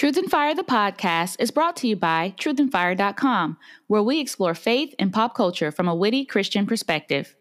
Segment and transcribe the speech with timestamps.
[0.00, 4.94] Truth and Fire, the podcast, is brought to you by truthandfire.com, where we explore faith
[4.98, 7.36] and pop culture from a witty Christian perspective.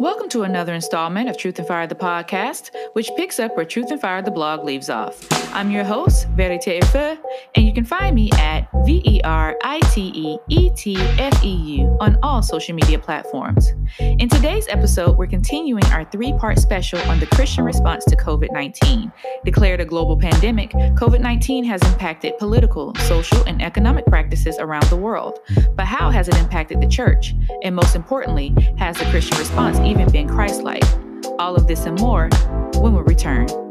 [0.00, 3.92] Welcome to another installment of Truth and Fire, the podcast, which picks up where Truth
[3.92, 5.37] and Fire, the blog, leaves off.
[5.52, 7.16] I'm your host, Verite Feu,
[7.54, 11.42] and you can find me at V E R I T E E T F
[11.42, 13.72] E U on all social media platforms.
[13.98, 18.52] In today's episode, we're continuing our three part special on the Christian response to COVID
[18.52, 19.10] 19.
[19.44, 24.96] Declared a global pandemic, COVID 19 has impacted political, social, and economic practices around the
[24.96, 25.40] world.
[25.74, 27.34] But how has it impacted the church?
[27.62, 30.84] And most importantly, has the Christian response even been Christ like?
[31.38, 32.28] All of this and more
[32.74, 33.67] when we return.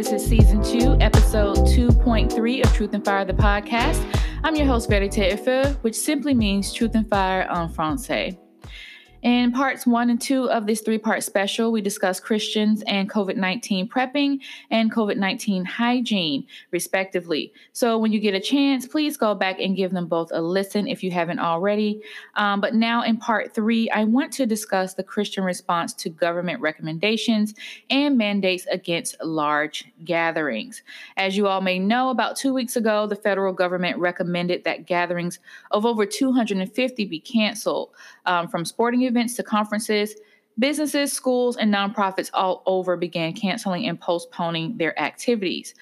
[0.00, 4.02] This is season two, episode 2.3 of Truth and Fire, the podcast.
[4.42, 8.38] I'm your host, Verite Feu, which simply means Truth and Fire en français.
[9.22, 13.36] In parts one and two of this three part special, we discuss Christians and COVID
[13.36, 14.40] 19 prepping
[14.70, 17.52] and COVID 19 hygiene, respectively.
[17.72, 20.88] So, when you get a chance, please go back and give them both a listen
[20.88, 22.00] if you haven't already.
[22.36, 26.62] Um, but now, in part three, I want to discuss the Christian response to government
[26.62, 27.54] recommendations
[27.90, 30.82] and mandates against large gatherings.
[31.18, 35.40] As you all may know, about two weeks ago, the federal government recommended that gatherings
[35.72, 37.90] of over 250 be canceled
[38.26, 40.14] um, from sporting events to conferences.
[40.58, 45.74] Businesses, schools, and nonprofits all over began canceling and postponing their activities.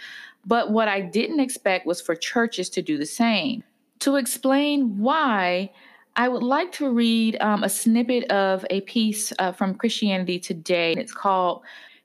[0.47, 3.65] But what I didn't expect was for churches to do the same.
[4.01, 5.71] To explain why,
[6.17, 10.95] I would like to read um, a snippet of a piece uh, from Christianity Today.
[10.95, 11.63] It's called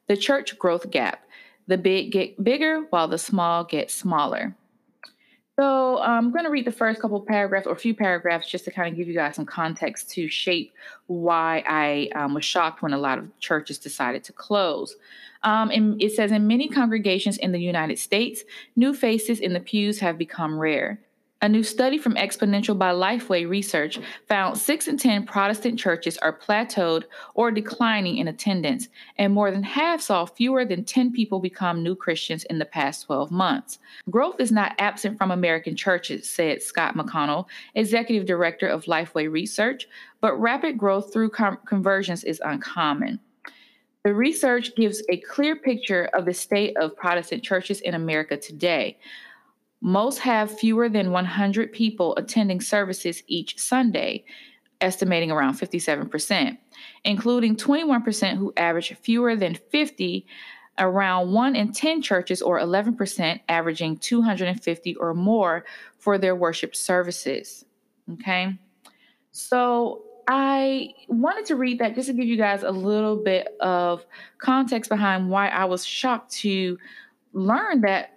[0.08, 1.24] The Church Growth Gap.
[1.68, 4.56] The big get bigger while the small get smaller.
[5.60, 8.72] So I'm going to read the first couple paragraphs or a few paragraphs just to
[8.72, 10.74] kind of give you guys some context to shape
[11.06, 14.96] why I um, was shocked when a lot of churches decided to close.
[15.44, 18.44] Um, and it says in many congregations in the United States,
[18.76, 21.00] new faces in the pews have become rare.
[21.44, 24.00] A new study from Exponential by Lifeway Research
[24.30, 28.88] found 6 in 10 Protestant churches are plateaued or declining in attendance,
[29.18, 33.08] and more than half saw fewer than 10 people become new Christians in the past
[33.08, 33.80] 12 months.
[34.10, 39.90] Growth is not absent from American churches, said Scott McConnell, Executive Director of Lifeway Research,
[40.22, 43.20] but rapid growth through com- conversions is uncommon.
[44.06, 48.98] The research gives a clear picture of the state of Protestant churches in America today.
[49.86, 54.24] Most have fewer than 100 people attending services each Sunday,
[54.80, 56.58] estimating around 57%,
[57.04, 60.26] including 21% who average fewer than 50,
[60.80, 65.66] around 1 in 10 churches, or 11%, averaging 250 or more
[65.98, 67.66] for their worship services.
[68.14, 68.58] Okay.
[69.34, 74.06] So I wanted to read that just to give you guys a little bit of
[74.38, 76.78] context behind why I was shocked to
[77.34, 78.13] learn that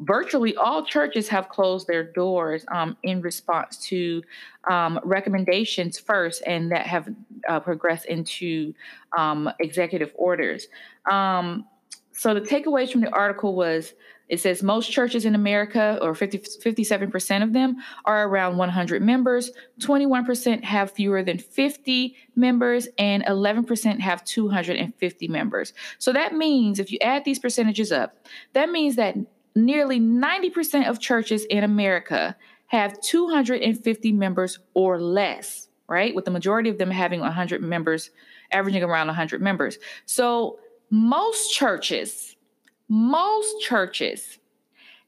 [0.00, 4.22] virtually all churches have closed their doors um, in response to
[4.68, 7.08] um, recommendations first and that have
[7.48, 8.74] uh, progressed into
[9.16, 10.66] um, executive orders.
[11.10, 11.66] Um,
[12.12, 13.94] so the takeaways from the article was
[14.32, 19.50] it says most churches in America, or 50, 57% of them, are around 100 members.
[19.80, 25.74] 21% have fewer than 50 members, and 11% have 250 members.
[25.98, 29.16] So that means if you add these percentages up, that means that
[29.54, 32.36] nearly 90% of churches in America
[32.66, 36.14] have 250 members or less, right?
[36.14, 38.10] With the majority of them having 100 members,
[38.50, 39.78] averaging around 100 members.
[40.06, 40.58] So
[40.90, 42.36] most churches,
[42.88, 44.38] most churches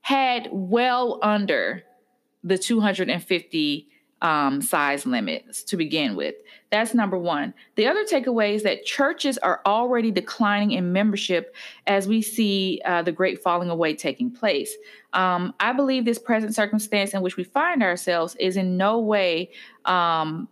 [0.02, 1.82] had well under
[2.42, 3.88] the 250
[4.20, 6.34] um, size limits to begin with.
[6.74, 7.54] That's number one.
[7.76, 11.54] The other takeaway is that churches are already declining in membership
[11.86, 14.74] as we see uh, the great falling away taking place.
[15.12, 19.52] Um, I believe this present circumstance in which we find ourselves is in no way
[19.84, 20.48] um,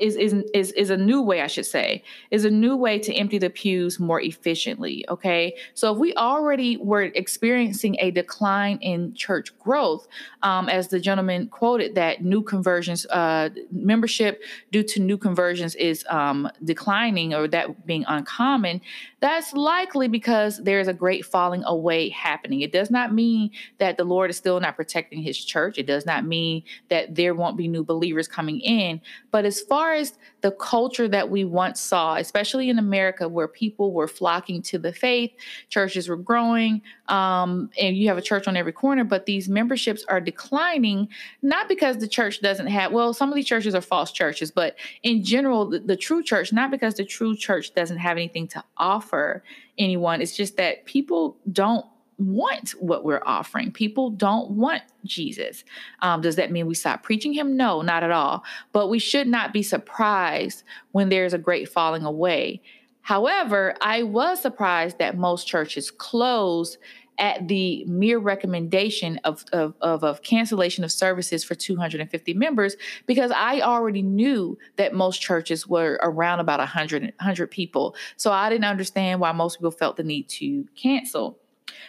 [0.00, 3.14] is, is is is a new way I should say is a new way to
[3.14, 5.54] empty the pews more efficiently okay?
[5.74, 10.08] So if we already were experiencing a decline in church growth
[10.42, 16.04] um, as the gentleman quoted that new conversions uh, membership due to new conversions is
[16.08, 18.80] um, declining or that being uncommon
[19.20, 22.62] that's likely because there's a great falling away happening.
[22.62, 25.76] It does not mean that the Lord is still not protecting his church.
[25.76, 29.00] It does not mean that there won't be new believers coming in
[29.30, 33.48] but it's as far as the culture that we once saw, especially in America, where
[33.48, 35.30] people were flocking to the faith,
[35.68, 40.04] churches were growing, um, and you have a church on every corner, but these memberships
[40.08, 41.08] are declining,
[41.42, 44.76] not because the church doesn't have, well, some of these churches are false churches, but
[45.02, 48.64] in general, the, the true church, not because the true church doesn't have anything to
[48.78, 49.42] offer
[49.76, 51.84] anyone, it's just that people don't
[52.20, 53.72] want what we're offering.
[53.72, 55.64] People don't want Jesus.
[56.00, 57.56] Um, does that mean we stop preaching him?
[57.56, 58.44] No, not at all.
[58.72, 60.62] But we should not be surprised
[60.92, 62.62] when there's a great falling away.
[63.02, 66.76] However, I was surprised that most churches closed
[67.20, 72.76] at the mere recommendation of, of, of, of, cancellation of services for 250 members
[73.06, 77.94] because I already knew that most churches were around about 100, 100 people.
[78.16, 81.38] So I didn't understand why most people felt the need to cancel.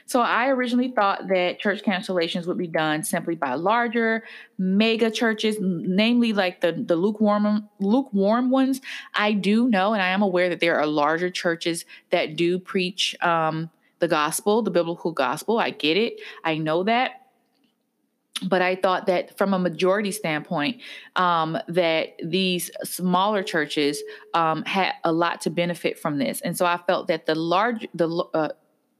[0.05, 4.23] So I originally thought that church cancellations would be done simply by larger
[4.57, 8.81] mega churches, namely like the the lukewarm lukewarm ones.
[9.13, 13.15] I do know, and I am aware that there are larger churches that do preach
[13.21, 13.69] um,
[13.99, 15.59] the gospel, the biblical gospel.
[15.59, 16.19] I get it.
[16.43, 17.21] I know that
[18.43, 20.81] but I thought that from a majority standpoint,
[21.15, 24.01] um, that these smaller churches
[24.33, 27.87] um, had a lot to benefit from this, and so I felt that the large,
[27.93, 28.49] the uh,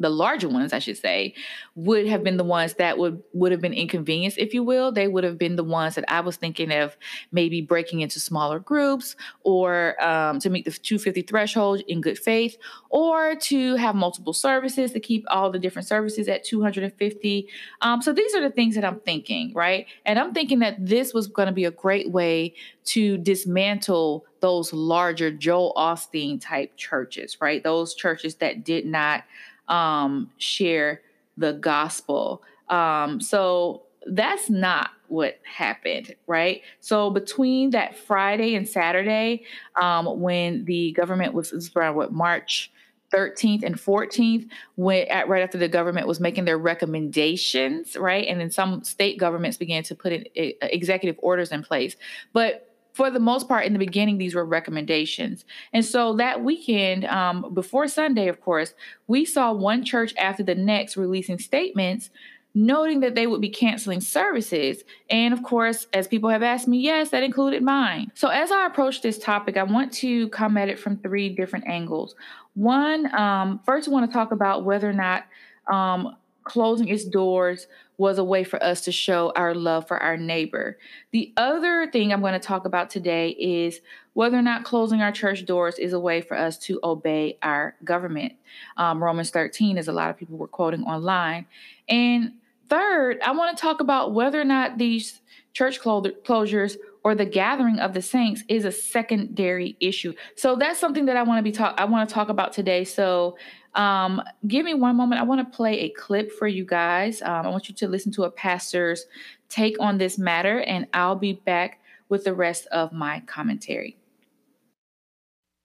[0.01, 1.33] the larger ones, I should say,
[1.75, 4.91] would have been the ones that would would have been inconvenienced, if you will.
[4.91, 6.97] They would have been the ones that I was thinking of
[7.31, 12.57] maybe breaking into smaller groups or um, to meet the 250 threshold in good faith,
[12.89, 17.47] or to have multiple services to keep all the different services at 250.
[17.81, 19.85] Um, so these are the things that I'm thinking, right?
[20.05, 22.55] And I'm thinking that this was going to be a great way
[22.85, 27.63] to dismantle those larger Joel Osteen type churches, right?
[27.63, 29.23] Those churches that did not
[29.71, 31.01] um, share
[31.37, 32.43] the gospel.
[32.69, 36.61] Um, so that's not what happened, right?
[36.79, 39.43] So between that Friday and Saturday,
[39.75, 42.71] um, when the government was, was around what March
[43.13, 48.39] 13th and 14th, when at, right after the government was making their recommendations, right, and
[48.39, 51.95] then some state governments began to put in, uh, executive orders in place,
[52.31, 55.45] but for the most part, in the beginning, these were recommendations.
[55.73, 58.73] And so that weekend, um, before Sunday, of course,
[59.07, 62.09] we saw one church after the next releasing statements
[62.53, 64.83] noting that they would be canceling services.
[65.09, 68.11] And of course, as people have asked me, yes, that included mine.
[68.13, 71.65] So as I approach this topic, I want to come at it from three different
[71.67, 72.15] angles.
[72.55, 75.27] One, um, first, I want to talk about whether or not
[75.71, 77.67] um, closing its doors
[78.01, 80.75] was a way for us to show our love for our neighbor.
[81.11, 83.79] The other thing I'm going to talk about today is
[84.13, 87.75] whether or not closing our church doors is a way for us to obey our
[87.83, 88.33] government.
[88.75, 91.45] Um, Romans 13, as a lot of people were quoting online.
[91.87, 92.33] And
[92.69, 95.21] third, I want to talk about whether or not these
[95.53, 100.13] church closures or the gathering of the saints is a secondary issue.
[100.35, 102.83] So that's something that I want to be talk I want to talk about today.
[102.83, 103.37] So
[103.75, 105.21] um, give me one moment.
[105.21, 107.21] I want to play a clip for you guys.
[107.21, 109.05] Um, I want you to listen to a pastor's
[109.49, 111.79] take on this matter, and I'll be back
[112.09, 113.97] with the rest of my commentary.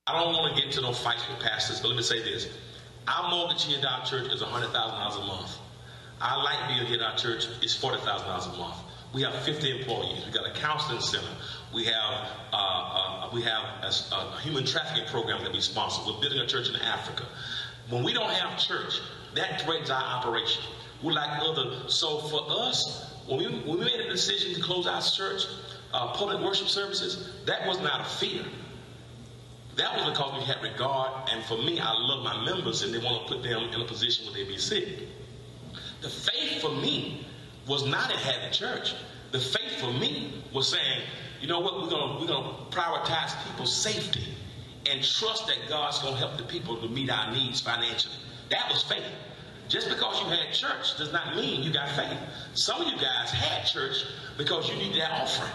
[0.07, 2.49] I don't want to get into no fights with pastors, but let me say this.
[3.09, 5.59] Our mortgage here at our church is $100,000 a month.
[6.21, 8.77] Our light bill here at our church is $40,000 a month.
[9.13, 10.25] We have 50 employees.
[10.27, 11.27] We got a counseling center.
[11.73, 16.03] We have uh, uh, we have a, a, human trafficking program that we sponsor.
[16.07, 17.25] We're building a church in Africa.
[17.89, 19.01] When we don't have church,
[19.35, 20.63] that threatens our operation.
[21.03, 21.89] We're like other.
[21.89, 25.43] So for us, when we, when we made a decision to close our church,
[25.93, 28.45] uh, public worship services, that was not a fear.
[29.77, 32.99] That was because we had regard, and for me, I love my members, and they
[32.99, 34.89] want to put them in a position where they be sick.
[36.01, 37.27] The faith for me
[37.69, 38.95] was not in having church.
[39.33, 41.03] The faith for me was saying,
[41.41, 44.36] you know what, we're gonna we're gonna prioritize people's safety
[44.91, 48.15] and trust that God's going to help the people to meet our needs financially.
[48.51, 49.05] That was faith.
[49.69, 52.19] Just because you had church does not mean you got faith.
[52.55, 54.05] Some of you guys had church
[54.39, 55.51] because you needed that offering.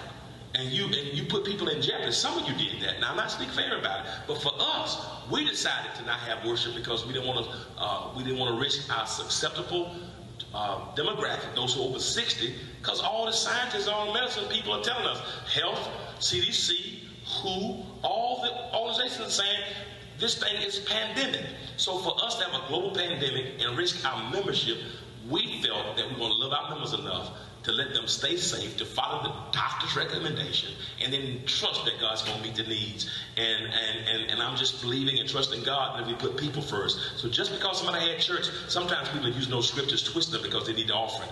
[0.54, 2.12] And you and you put people in jeopardy.
[2.12, 3.00] Some of you did that.
[3.00, 4.98] Now I'm not speaking fair about it, but for us,
[5.32, 7.52] we decided to not have worship because we didn't want to.
[7.78, 9.96] Uh, we didn't want to risk our susceptible
[10.54, 14.74] uh, demographic, those who are over 60, because all the scientists, all the medicine people
[14.74, 15.22] are telling us,
[15.54, 15.88] health,
[16.20, 19.64] CDC, WHO, all the organizations are saying
[20.20, 21.46] this thing is pandemic.
[21.78, 24.78] So for us to have a global pandemic and risk our membership,
[25.30, 27.32] we felt that we want to love our members enough
[27.64, 30.72] to let them stay safe, to follow the doctor's recommendation,
[31.04, 33.10] and then trust that God's going to meet the needs.
[33.38, 37.00] And, and, and, and I'm just believing and trusting God that we put people first.
[37.18, 40.74] So just because somebody had church, sometimes people use those scriptures, twist them because they
[40.74, 41.30] need the offering.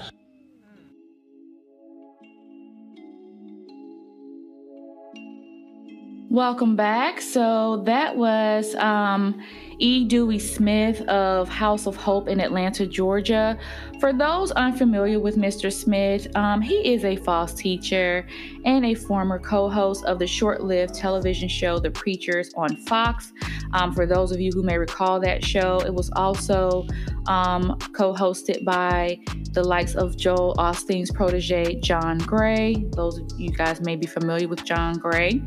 [6.31, 7.21] Welcome back.
[7.21, 9.41] So that was um,
[9.79, 10.05] E.
[10.05, 13.57] Dewey Smith of House of Hope in Atlanta, Georgia.
[13.99, 15.71] For those unfamiliar with Mr.
[15.71, 18.27] Smith, um, he is a false teacher
[18.65, 23.33] and a former co host of the short lived television show The Preachers on Fox.
[23.73, 26.85] Um, for those of you who may recall that show, it was also
[27.27, 29.19] um, co hosted by
[29.51, 32.75] the likes of Joel Osteen's protege, John Gray.
[32.91, 35.41] Those of you guys may be familiar with John Gray,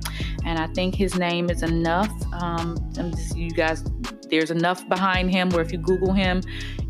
[0.45, 2.11] and I think his name is enough.
[2.35, 3.85] Um, just, you guys,
[4.33, 6.41] there's enough behind him where if you Google him,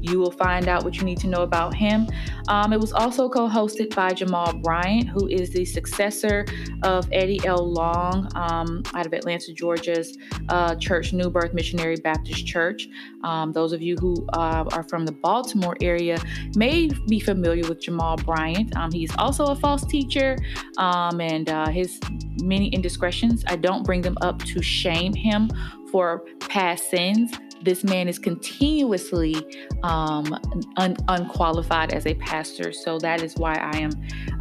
[0.03, 2.09] you will find out what you need to know about him.
[2.49, 6.45] Um, it was also co hosted by Jamal Bryant, who is the successor
[6.83, 7.73] of Eddie L.
[7.73, 10.19] Long um, out of Atlanta, Georgia's
[10.49, 12.89] uh, church, New Birth Missionary Baptist Church.
[13.23, 16.19] Um, those of you who uh, are from the Baltimore area
[16.57, 18.77] may be familiar with Jamal Bryant.
[18.77, 20.37] Um, he's also a false teacher,
[20.79, 22.01] um, and uh, his
[22.43, 25.51] many indiscretions, I don't bring them up to shame him
[25.91, 27.33] for past sins
[27.63, 29.37] this man is continuously
[29.83, 30.39] um,
[30.77, 32.73] un- unqualified as a pastor.
[32.73, 33.91] So that is why I am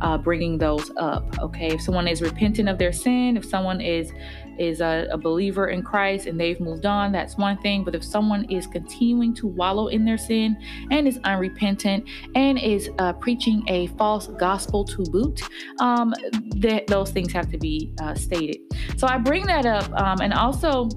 [0.02, 1.38] uh, bringing those up.
[1.40, 4.12] Okay, if someone is repentant of their sin, if someone is
[4.58, 7.84] is a, a, believer in Christ and they've moved on, that's one thing.
[7.84, 10.58] But if someone is continuing to wallow in their sin
[10.92, 15.42] and is unrepentant and is uh, preaching a false gospel to boot,
[15.80, 16.14] um,
[16.58, 18.58] that those things have to be uh, stated.
[18.98, 20.90] So I bring that up, um, and also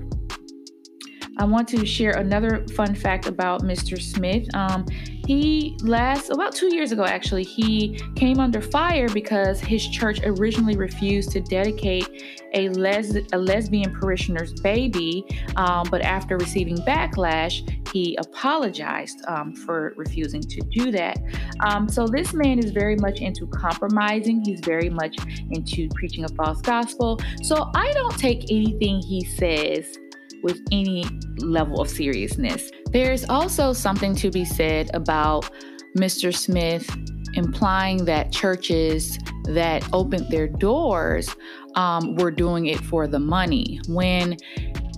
[1.36, 4.00] I want to share another fun fact about Mr.
[4.00, 4.46] Smith.
[4.54, 4.86] Um,
[5.26, 10.76] he last about two years ago, actually, he came under fire because his church originally
[10.76, 12.08] refused to dedicate
[12.52, 15.24] a, les- a lesbian parishioner's baby.
[15.56, 21.18] Um, but after receiving backlash, he apologized um, for refusing to do that.
[21.60, 24.44] Um, so this man is very much into compromising.
[24.44, 25.16] He's very much
[25.50, 27.18] into preaching a false gospel.
[27.42, 29.98] So I don't take anything he says
[30.44, 31.04] with any
[31.38, 32.70] level of seriousness.
[32.92, 35.50] There's also something to be said about
[35.96, 36.34] Mr.
[36.34, 36.88] Smith
[37.34, 41.34] implying that churches that opened their doors
[41.74, 43.80] um, were doing it for the money.
[43.88, 44.36] When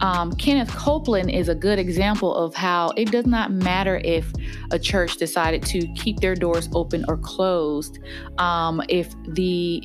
[0.00, 4.30] um, Kenneth Copeland is a good example of how it does not matter if
[4.70, 7.98] a church decided to keep their doors open or closed.
[8.38, 9.82] Um, if the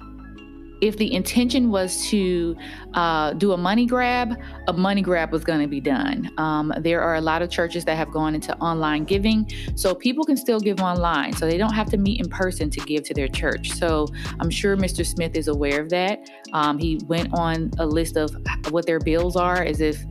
[0.81, 2.55] if the intention was to
[2.95, 4.35] uh, do a money grab,
[4.67, 6.29] a money grab was going to be done.
[6.37, 10.25] Um, there are a lot of churches that have gone into online giving, so people
[10.25, 13.13] can still give online, so they don't have to meet in person to give to
[13.13, 13.71] their church.
[13.71, 14.07] So
[14.39, 15.05] I'm sure Mr.
[15.05, 16.29] Smith is aware of that.
[16.53, 18.35] Um, he went on a list of
[18.71, 20.03] what their bills are as if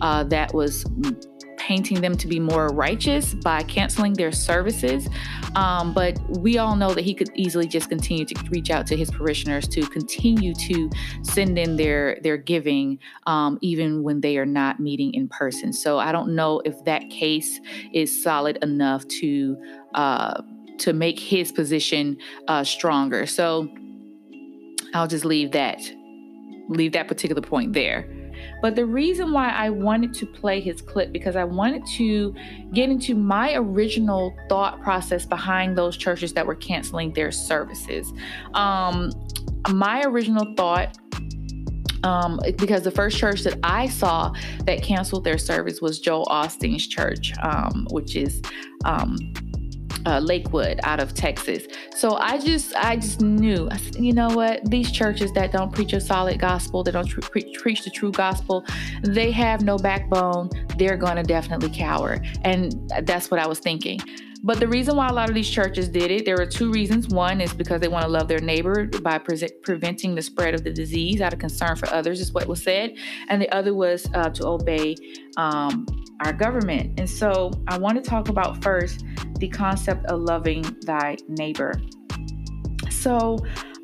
[0.00, 0.84] uh, that was
[1.58, 5.08] painting them to be more righteous by canceling their services.
[5.54, 8.96] Um, but we all know that he could easily just continue to reach out to
[8.96, 10.90] his parishioners to continue to
[11.22, 15.72] send in their their giving, um, even when they are not meeting in person.
[15.72, 17.60] So I don't know if that case
[17.92, 19.56] is solid enough to
[19.94, 20.42] uh,
[20.78, 23.26] to make his position uh, stronger.
[23.26, 23.68] So
[24.94, 25.80] I'll just leave that
[26.68, 28.08] leave that particular point there.
[28.60, 32.34] But the reason why I wanted to play his clip because I wanted to
[32.72, 38.12] get into my original thought process behind those churches that were canceling their services.
[38.54, 39.12] Um,
[39.68, 40.96] my original thought
[42.04, 44.32] um, because the first church that I saw
[44.64, 48.40] that canceled their service was Joel Osteen's church, um, which is
[48.84, 49.16] um,
[50.08, 51.66] uh, Lakewood out of Texas.
[51.94, 56.00] So I just I just knew you know what these churches that don't preach a
[56.00, 58.64] solid gospel, that don't tr- pre- preach the true gospel,
[59.02, 60.48] they have no backbone.
[60.78, 64.00] They're going to definitely cower, and that's what I was thinking.
[64.42, 67.08] But the reason why a lot of these churches did it, there are two reasons.
[67.08, 70.62] One is because they want to love their neighbor by pre- preventing the spread of
[70.62, 72.94] the disease out of concern for others, is what was said.
[73.28, 74.94] And the other was uh, to obey
[75.36, 75.86] um,
[76.24, 76.98] our government.
[76.98, 79.04] And so I want to talk about first
[79.38, 81.74] the concept of loving thy neighbor.
[82.90, 83.38] So,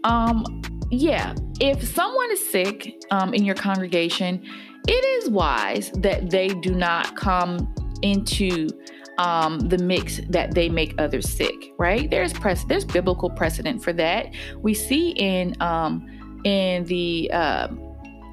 [0.04, 4.42] um, yeah, if someone is sick um, in your congregation,
[4.86, 7.72] it is wise that they do not come
[8.02, 8.68] into
[9.18, 12.10] um, the mix that they make others sick, right?
[12.10, 12.32] There's
[12.68, 14.34] there's biblical precedent for that.
[14.60, 17.68] We see in um, in the uh,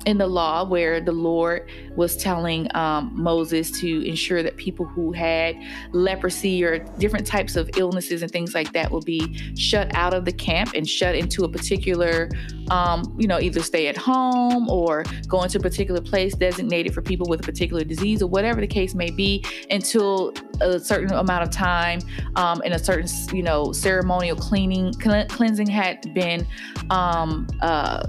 [0.05, 5.11] in the law where the Lord was telling um, Moses to ensure that people who
[5.11, 5.55] had
[5.91, 10.25] leprosy or different types of illnesses and things like that will be shut out of
[10.25, 12.29] the camp and shut into a particular,
[12.69, 17.01] um, you know, either stay at home or go into a particular place designated for
[17.01, 21.43] people with a particular disease or whatever the case may be until a certain amount
[21.43, 21.99] of time
[22.35, 26.47] um, and a certain, you know, ceremonial cleaning, cleansing had been
[26.89, 28.03] um, uh,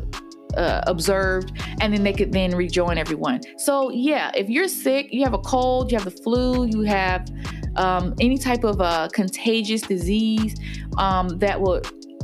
[0.57, 3.41] uh, observed, and then they could then rejoin everyone.
[3.59, 7.29] So yeah, if you're sick, you have a cold, you have the flu, you have
[7.77, 10.59] um, any type of uh, contagious disease
[10.99, 11.81] um, that will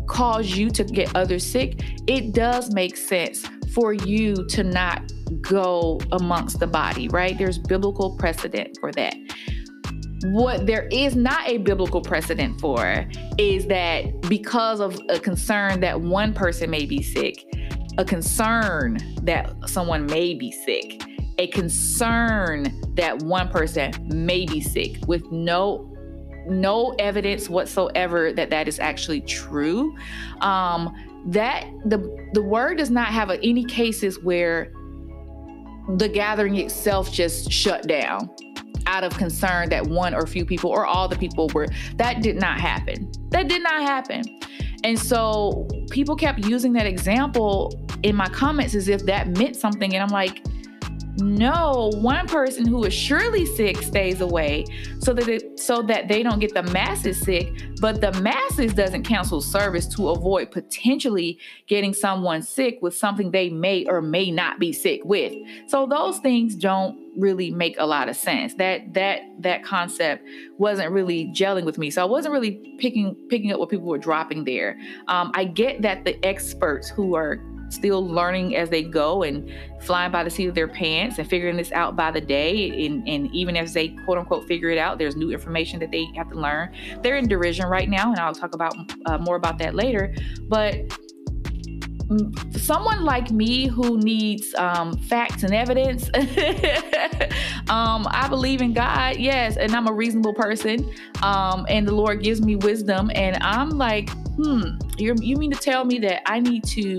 [0.06, 6.00] cause you to get others sick, it does make sense for you to not go
[6.12, 7.36] amongst the body, right?
[7.36, 9.14] There's biblical precedent for that.
[10.24, 13.06] What there is not a biblical precedent for
[13.36, 17.44] is that because of a concern that one person may be sick,
[17.98, 21.02] a concern that someone may be sick,
[21.38, 25.84] a concern that one person may be sick with no
[26.46, 29.94] no evidence whatsoever that that is actually true.
[30.40, 30.94] Um
[31.26, 31.98] that the
[32.32, 34.72] the word does not have any cases where
[35.96, 38.30] the gathering itself just shut down
[38.86, 41.66] out of concern that one or few people or all the people were.
[41.96, 43.10] That did not happen.
[43.30, 44.22] That did not happen
[44.84, 49.94] and so people kept using that example in my comments as if that meant something
[49.94, 50.42] and i'm like
[51.20, 54.64] no, one person who is surely sick stays away
[55.00, 59.02] so that it, so that they don't get the masses sick, but the masses doesn't
[59.02, 64.58] cancel service to avoid potentially getting someone sick with something they may or may not
[64.58, 65.32] be sick with.
[65.66, 68.54] So those things don't really make a lot of sense.
[68.54, 70.26] That that that concept
[70.58, 71.90] wasn't really gelling with me.
[71.90, 74.78] So I wasn't really picking picking up what people were dropping there.
[75.08, 77.38] Um, I get that the experts who are
[77.70, 81.56] still learning as they go and flying by the seat of their pants and figuring
[81.56, 82.86] this out by the day.
[82.86, 86.06] And, and even as they quote unquote figure it out, there's new information that they
[86.16, 86.72] have to learn.
[87.02, 88.74] They're in derision right now, and I'll talk about
[89.06, 90.14] uh, more about that later.
[90.48, 90.76] But
[92.52, 96.08] someone like me who needs um, facts and evidence,
[97.68, 100.90] um, I believe in God, yes, and I'm a reasonable person,
[101.22, 104.62] um, and the Lord gives me wisdom, and I'm like, hmm,
[104.96, 106.98] you mean to tell me that I need to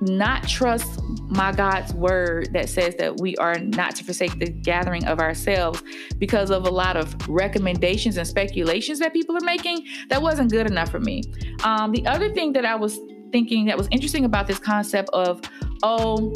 [0.00, 5.04] not trust my God's word that says that we are not to forsake the gathering
[5.06, 5.82] of ourselves
[6.18, 10.66] because of a lot of recommendations and speculations that people are making, that wasn't good
[10.70, 11.22] enough for me.
[11.64, 12.98] Um, the other thing that I was
[13.30, 15.40] thinking that was interesting about this concept of,
[15.82, 16.32] oh,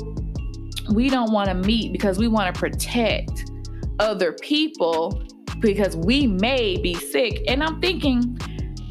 [0.93, 3.51] we don't want to meet because we want to protect
[3.99, 5.23] other people
[5.61, 7.43] because we may be sick.
[7.49, 8.39] And I'm thinking,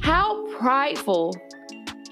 [0.02, 1.36] how prideful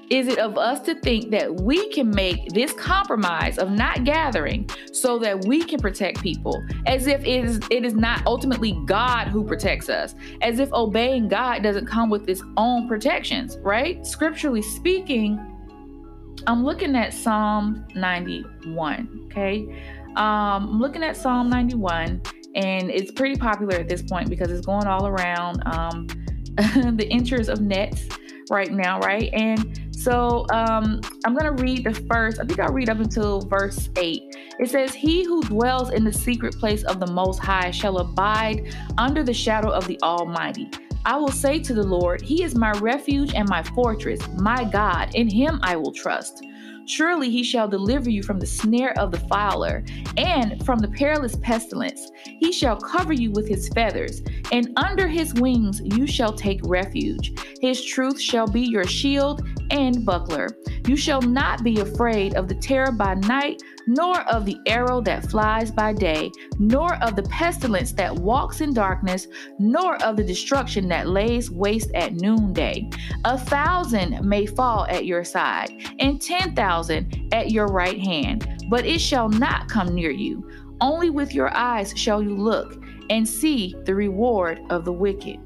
[0.09, 4.69] is it of us to think that we can make this compromise of not gathering
[4.91, 6.61] so that we can protect people?
[6.85, 10.15] As if it is it is not ultimately God who protects us.
[10.41, 14.05] As if obeying God doesn't come with its own protections right?
[14.05, 15.50] Scripturally speaking
[16.47, 22.21] I'm looking at Psalm 91 okay um, I'm looking at Psalm 91
[22.55, 26.07] and it's pretty popular at this point because it's going all around um,
[26.97, 28.07] the interest of nets
[28.49, 32.73] right now right and so um, I'm going to read the first, I think I'll
[32.73, 34.35] read up until verse 8.
[34.59, 38.75] It says, He who dwells in the secret place of the Most High shall abide
[38.97, 40.71] under the shadow of the Almighty.
[41.03, 45.15] I will say to the Lord, He is my refuge and my fortress, my God,
[45.15, 46.43] in Him I will trust.
[46.85, 49.83] Surely he shall deliver you from the snare of the fowler
[50.17, 52.11] and from the perilous pestilence.
[52.25, 57.33] He shall cover you with his feathers, and under his wings you shall take refuge.
[57.61, 60.49] His truth shall be your shield and buckler.
[60.85, 65.29] You shall not be afraid of the terror by night nor of the arrow that
[65.29, 69.27] flies by day, nor of the pestilence that walks in darkness,
[69.59, 72.89] nor of the destruction that lays waste at noonday.
[73.25, 78.85] A thousand may fall at your side, and ten thousand at your right hand, but
[78.85, 80.47] it shall not come near you.
[80.79, 85.39] Only with your eyes shall you look and see the reward of the wicked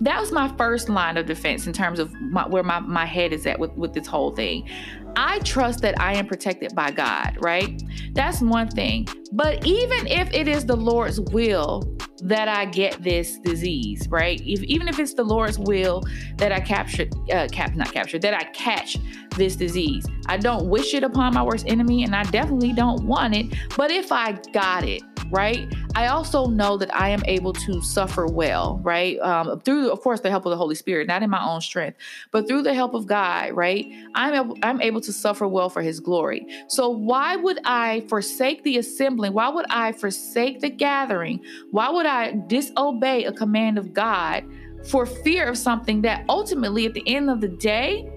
[0.00, 3.32] that was my first line of defense in terms of my, where my, my head
[3.32, 4.68] is at with, with this whole thing.
[5.16, 7.82] I trust that I am protected by God, right?
[8.12, 9.08] That's one thing.
[9.32, 14.40] But even if it is the Lord's will that I get this disease, right?
[14.44, 16.02] If, even if it's the Lord's will
[16.36, 18.98] that I capture, uh, cap, not capture, that I catch
[19.36, 23.34] this disease, I don't wish it upon my worst enemy, and I definitely don't want
[23.34, 23.54] it.
[23.76, 25.72] But if I got it, right?
[25.94, 29.18] I also know that I am able to suffer well, right?
[29.20, 31.98] Um, through, of course, the help of the Holy Spirit, not in my own strength,
[32.30, 33.86] but through the help of God, right?
[34.14, 36.46] I'm able, I'm able to suffer well for His glory.
[36.68, 39.32] So why would I forsake the assembling?
[39.32, 41.44] Why would I forsake the gathering?
[41.70, 44.44] Why would I disobey a command of God
[44.88, 48.08] for fear of something that ultimately, at the end of the day,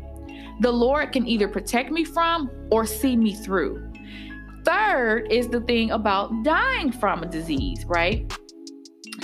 [0.62, 3.89] the Lord can either protect me from or see me through?
[4.66, 8.32] Third is the thing about dying from a disease, right?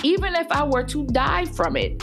[0.02, 2.02] Even if I were to die from it,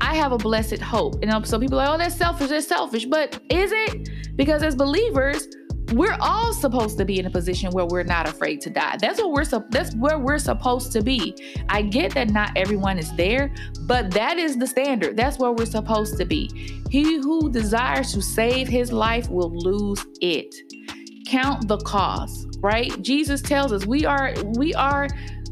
[0.00, 1.16] I have a blessed hope.
[1.22, 3.04] And um, so people are like, oh, that's selfish, that's selfish.
[3.06, 4.36] But is it?
[4.36, 5.46] Because as believers,
[5.92, 8.96] we're all supposed to be in a position where we're not afraid to die.
[8.98, 11.36] That's what we're that's where we're supposed to be.
[11.68, 15.16] I get that not everyone is there, but that is the standard.
[15.16, 16.82] That's where we're supposed to be.
[16.90, 20.54] He who desires to save his life will lose it.
[21.26, 23.00] Count the cost, right?
[23.02, 25.08] Jesus tells us we are we are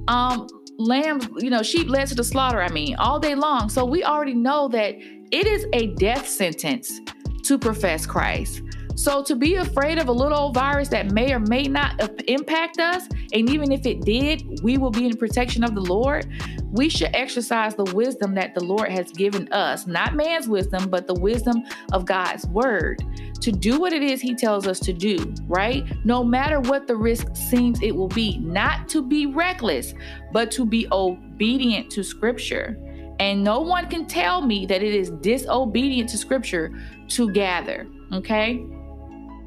[0.08, 0.46] um
[0.78, 3.68] lambs, you know, sheep led to the slaughter, I mean, all day long.
[3.68, 7.00] So we already know that it is a death sentence
[7.44, 8.62] to profess Christ.
[8.94, 12.78] So to be afraid of a little old virus that may or may not impact
[12.78, 16.28] us, and even if it did, we will be in protection of the Lord.
[16.70, 21.06] We should exercise the wisdom that the Lord has given us, not man's wisdom, but
[21.06, 23.02] the wisdom of God's word
[23.40, 25.84] to do what it is he tells us to do, right?
[26.04, 29.94] No matter what the risk seems it will be, not to be reckless,
[30.32, 32.78] but to be obedient to scripture.
[33.18, 36.72] And no one can tell me that it is disobedient to scripture
[37.08, 38.64] to gather, okay?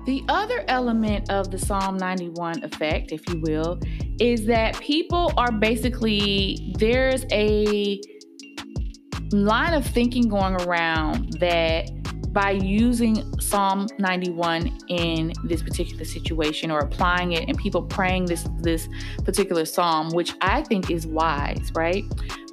[0.06, 3.80] The other element of the Psalm 91 effect, if you will,
[4.20, 8.00] is that people are basically, there's a
[9.32, 11.90] line of thinking going around that
[12.32, 18.46] by using Psalm 91 in this particular situation or applying it and people praying this
[18.60, 18.88] this
[19.24, 22.04] particular psalm, which I think is wise, right?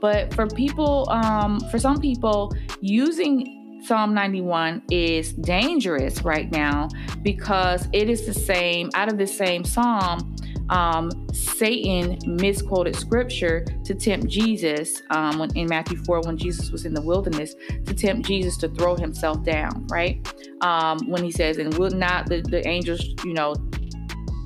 [0.00, 6.88] But for people, um, for some people, using Psalm 91 is dangerous right now
[7.22, 10.36] because it is the same, out of the same psalm,
[10.70, 16.84] um, Satan misquoted scripture to tempt Jesus um, when, in Matthew 4 when Jesus was
[16.84, 20.32] in the wilderness to tempt Jesus to throw himself down, right?
[20.60, 23.54] Um, when he says, and would not the, the angels, you know,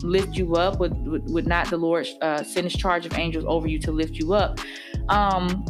[0.00, 0.80] lift you up?
[0.80, 3.92] Would, would, would not the Lord uh, send his charge of angels over you to
[3.92, 4.60] lift you up?
[5.10, 5.62] Um,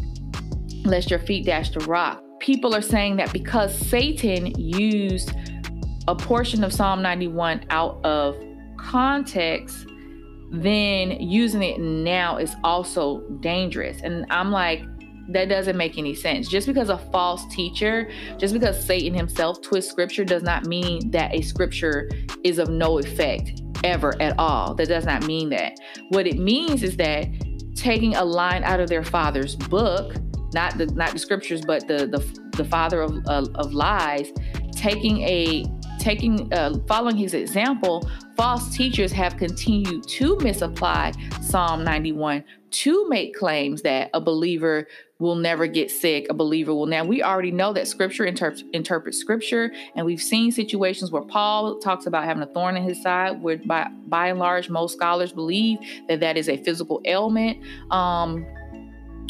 [0.84, 5.32] lest your feet dash the rock people are saying that because Satan used
[6.08, 8.36] a portion of Psalm 91 out of
[8.76, 9.86] context,
[10.50, 14.00] then using it now is also dangerous.
[14.02, 14.84] And I'm like,
[15.28, 16.48] that doesn't make any sense.
[16.48, 21.34] Just because a false teacher, just because Satan himself twists scripture, does not mean that
[21.34, 22.08] a scripture
[22.44, 24.74] is of no effect ever at all.
[24.74, 25.78] That does not mean that.
[26.10, 27.26] What it means is that
[27.74, 30.14] taking a line out of their father's book
[30.56, 34.32] not the not the scriptures, but the the, the father of, of, of lies,
[34.72, 35.64] taking a
[35.98, 43.34] taking uh, following his example, false teachers have continued to misapply Psalm 91 to make
[43.34, 44.86] claims that a believer
[45.18, 47.04] will never get sick, a believer will now.
[47.04, 52.06] We already know that scripture interprets interprets scripture, and we've seen situations where Paul talks
[52.06, 55.78] about having a thorn in his side, where by, by and large, most scholars believe
[56.08, 57.58] that that is a physical ailment.
[57.90, 58.46] Um,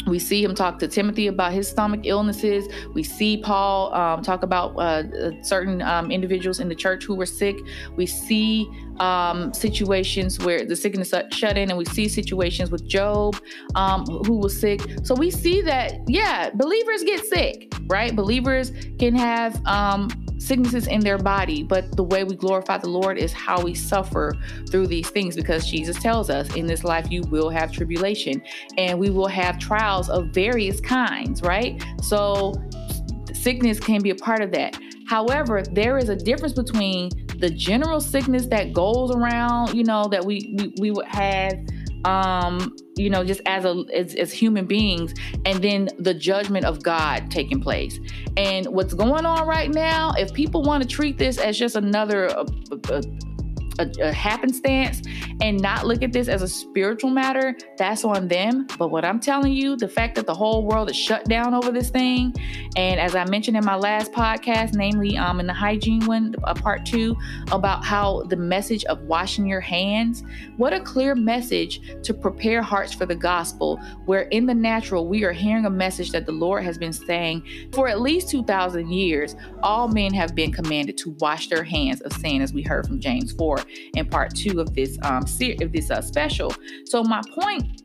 [0.07, 2.67] we see him talk to Timothy about his stomach illnesses.
[2.93, 7.15] We see Paul um, talk about uh, uh, certain um, individuals in the church who
[7.15, 7.57] were sick.
[7.95, 8.67] We see
[8.99, 13.35] um, situations where the sickness shut in, and we see situations with Job
[13.75, 14.81] um, who was sick.
[15.03, 18.15] So we see that, yeah, believers get sick, right?
[18.15, 23.17] Believers can have um, sicknesses in their body, but the way we glorify the Lord
[23.17, 24.33] is how we suffer
[24.69, 28.41] through these things because Jesus tells us in this life you will have tribulation
[28.77, 31.83] and we will have trials of various kinds, right?
[32.01, 32.53] So
[33.33, 34.77] sickness can be a part of that.
[35.07, 40.25] However, there is a difference between the general sickness that goes around, you know, that
[40.25, 41.53] we we, we would have
[42.05, 45.13] um you know just as a as, as human beings
[45.45, 47.99] and then the judgment of god taking place.
[48.35, 52.29] And what's going on right now if people want to treat this as just another
[52.29, 52.45] uh,
[52.89, 53.01] uh,
[53.79, 55.01] a, a happenstance
[55.41, 58.67] and not look at this as a spiritual matter, that's on them.
[58.77, 61.71] But what I'm telling you, the fact that the whole world is shut down over
[61.71, 62.33] this thing,
[62.75, 66.53] and as I mentioned in my last podcast, namely um, in the hygiene one, uh,
[66.53, 67.15] part two,
[67.51, 70.23] about how the message of washing your hands,
[70.57, 75.23] what a clear message to prepare hearts for the gospel, where in the natural we
[75.23, 79.35] are hearing a message that the Lord has been saying for at least 2,000 years.
[79.63, 82.99] All men have been commanded to wash their hands of sin, as we heard from
[82.99, 83.59] James 4
[83.95, 86.53] in part two of this um ser- of this uh, special.
[86.85, 87.81] So my point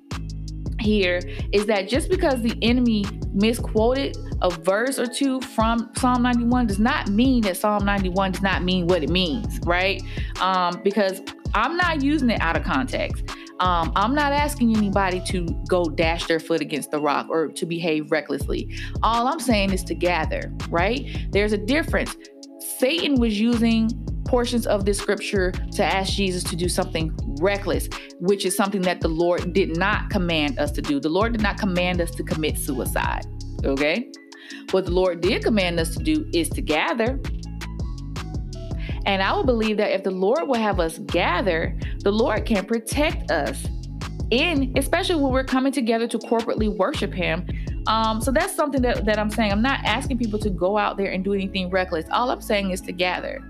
[0.80, 1.20] here
[1.52, 6.78] is that just because the enemy misquoted a verse or two from Psalm 91 does
[6.78, 10.02] not mean that Psalm 91 does not mean what it means, right?
[10.40, 11.22] Um, because
[11.54, 13.24] I'm not using it out of context.
[13.60, 17.66] Um, I'm not asking anybody to go dash their foot against the rock or to
[17.66, 18.76] behave recklessly.
[19.02, 21.28] All I'm saying is to gather, right?
[21.30, 22.16] There's a difference.
[22.78, 23.90] Satan was using
[24.24, 27.88] portions of this scripture to ask Jesus to do something reckless,
[28.20, 31.00] which is something that the Lord did not command us to do.
[31.00, 33.26] The Lord did not command us to commit suicide.
[33.64, 34.10] Okay?
[34.70, 37.20] What the Lord did command us to do is to gather.
[39.04, 42.64] And I would believe that if the Lord will have us gather, the Lord can
[42.64, 43.66] protect us
[44.30, 47.46] in, especially when we're coming together to corporately worship Him.
[47.86, 49.52] Um, so that's something that, that I'm saying.
[49.52, 52.06] I'm not asking people to go out there and do anything reckless.
[52.10, 53.40] All I'm saying is to gather.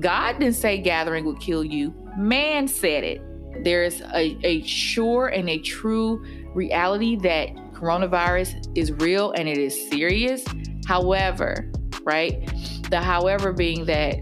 [0.00, 3.22] God didn't say gathering would kill you, man said it.
[3.64, 9.58] There is a, a sure and a true reality that coronavirus is real and it
[9.58, 10.44] is serious.
[10.86, 11.70] However,
[12.04, 12.48] right?
[12.90, 14.18] The however being that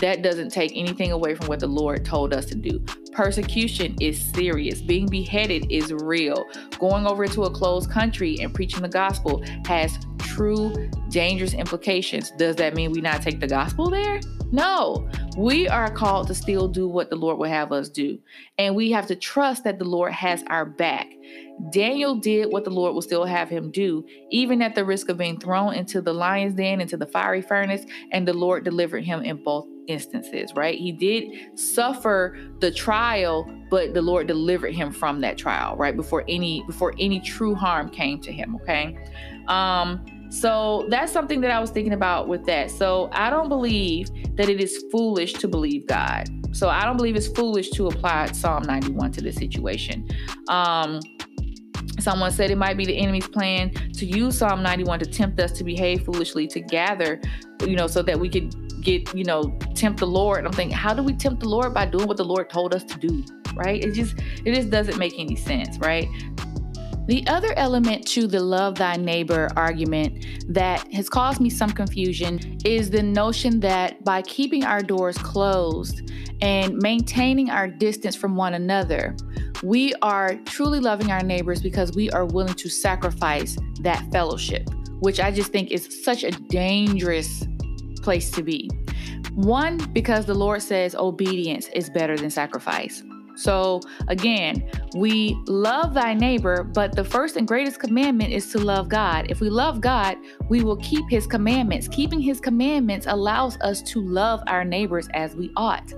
[0.00, 2.78] that doesn't take anything away from what the Lord told us to do.
[3.12, 4.80] Persecution is serious.
[4.80, 6.44] Being beheaded is real.
[6.78, 10.72] Going over to a closed country and preaching the gospel has true
[11.08, 12.30] dangerous implications.
[12.32, 14.20] Does that mean we not take the gospel there?
[14.50, 15.08] No.
[15.36, 18.18] We are called to still do what the Lord will have us do.
[18.56, 21.06] And we have to trust that the Lord has our back.
[21.70, 25.18] Daniel did what the Lord will still have him do, even at the risk of
[25.18, 29.22] being thrown into the lion's den, into the fiery furnace, and the Lord delivered him
[29.22, 30.78] in both instances, right?
[30.78, 35.96] He did suffer the trial, but the Lord delivered him from that trial, right?
[35.96, 38.96] Before any before any true harm came to him, okay?
[39.48, 42.70] Um so that's something that I was thinking about with that.
[42.70, 46.28] So I don't believe that it is foolish to believe God.
[46.54, 50.06] So I don't believe it's foolish to apply Psalm 91 to this situation.
[50.48, 51.00] Um
[52.00, 55.50] Someone said it might be the enemy's plan to use Psalm 91 to tempt us
[55.52, 57.20] to behave foolishly, to gather,
[57.66, 60.38] you know, so that we could get, you know, tempt the Lord.
[60.38, 62.72] And I'm thinking, how do we tempt the Lord by doing what the Lord told
[62.74, 63.24] us to do?
[63.54, 63.82] Right?
[63.82, 64.14] It just
[64.44, 66.08] it just doesn't make any sense, right?
[67.08, 72.58] The other element to the love thy neighbor argument that has caused me some confusion
[72.66, 78.52] is the notion that by keeping our doors closed and maintaining our distance from one
[78.52, 79.16] another,
[79.62, 84.68] we are truly loving our neighbors because we are willing to sacrifice that fellowship,
[85.00, 87.48] which I just think is such a dangerous
[88.02, 88.68] place to be.
[89.32, 93.02] One, because the Lord says obedience is better than sacrifice.
[93.38, 98.88] So again, we love thy neighbor, but the first and greatest commandment is to love
[98.88, 99.30] God.
[99.30, 100.16] If we love God,
[100.48, 101.86] we will keep his commandments.
[101.86, 105.94] Keeping his commandments allows us to love our neighbors as we ought.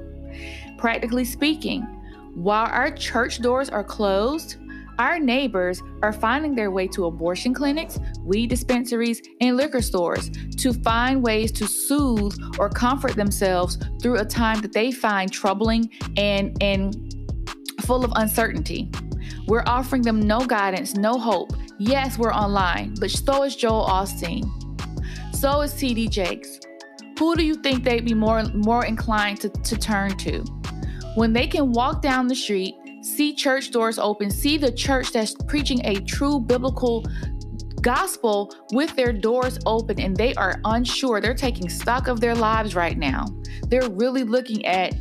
[0.76, 1.82] Practically speaking,
[2.34, 4.56] while our church doors are closed,
[4.98, 10.74] our neighbors are finding their way to abortion clinics, weed dispensaries, and liquor stores to
[10.74, 16.62] find ways to soothe or comfort themselves through a time that they find troubling and,
[16.62, 17.14] and
[17.80, 18.90] full of uncertainty.
[19.46, 21.52] We're offering them no guidance, no hope.
[21.78, 24.44] Yes, we're online, but so is Joel Osteen.
[25.34, 26.60] So is TD Jakes.
[27.18, 30.42] Who do you think they'd be more, more inclined to, to turn to?
[31.16, 35.34] When they can walk down the street, see church doors open, see the church that's
[35.46, 37.04] preaching a true biblical
[37.80, 41.20] gospel with their doors open and they are unsure.
[41.20, 43.26] They're taking stock of their lives right now.
[43.68, 44.94] They're really looking at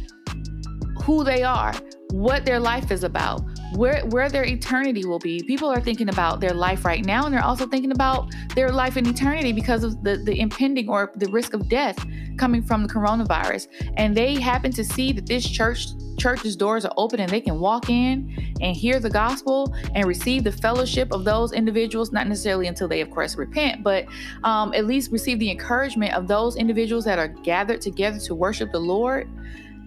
[1.04, 1.74] who they are,
[2.12, 3.42] what their life is about,
[3.76, 5.44] where where their eternity will be.
[5.44, 8.98] People are thinking about their life right now and they're also thinking about their life
[8.98, 12.04] in eternity because of the, the impending or the risk of death
[12.38, 13.68] coming from the coronavirus.
[13.98, 17.60] And they happen to see that this church church's doors are open and they can
[17.60, 22.68] walk in and hear the gospel and receive the fellowship of those individuals, not necessarily
[22.68, 24.06] until they, of course, repent, but
[24.44, 28.72] um, at least receive the encouragement of those individuals that are gathered together to worship
[28.72, 29.30] the Lord.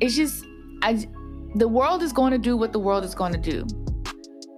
[0.00, 0.46] It's just,
[0.82, 1.06] I,
[1.54, 3.66] the world is going to do what the world is going to do.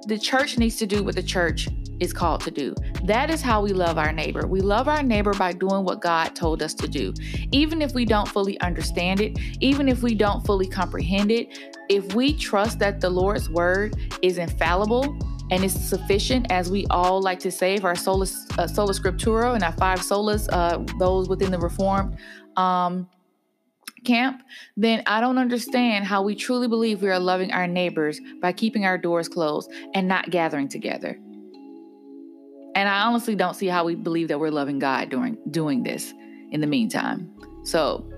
[0.07, 1.69] The church needs to do what the church
[2.01, 2.75] is called to do.
[3.05, 4.47] That is how we love our neighbor.
[4.47, 7.15] We love our neighbor by doing what God told us to do.
[7.53, 12.15] Even if we don't fully understand it, even if we don't fully comprehend it, if
[12.15, 15.17] we trust that the Lord's word is infallible
[15.51, 18.27] and is sufficient, as we all like to say, for our sola,
[18.59, 22.19] uh, sola scriptura and our five solas, uh, those within the Reformed
[22.57, 23.09] um,
[24.05, 24.43] camp,
[24.77, 28.85] then I don't understand how we truly believe we are loving our neighbors by keeping
[28.85, 31.19] our doors closed and not gathering together.
[32.77, 36.13] And I honestly don't see how we believe that we're loving God during doing this
[36.51, 37.31] in the meantime.
[37.65, 38.09] So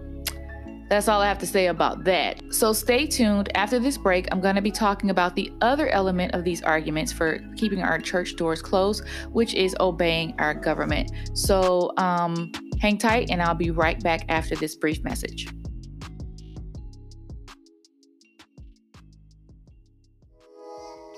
[0.89, 2.41] that's all I have to say about that.
[2.51, 3.55] So stay tuned.
[3.57, 7.13] After this break, I'm going to be talking about the other element of these arguments
[7.13, 11.11] for keeping our church doors closed, which is obeying our government.
[11.35, 15.49] So um, hang tight, and I'll be right back after this brief message.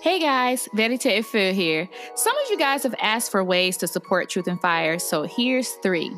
[0.01, 1.89] Hey guys, Verite Efu here.
[2.15, 5.73] Some of you guys have asked for ways to support Truth and Fire, so here's
[5.83, 6.13] three.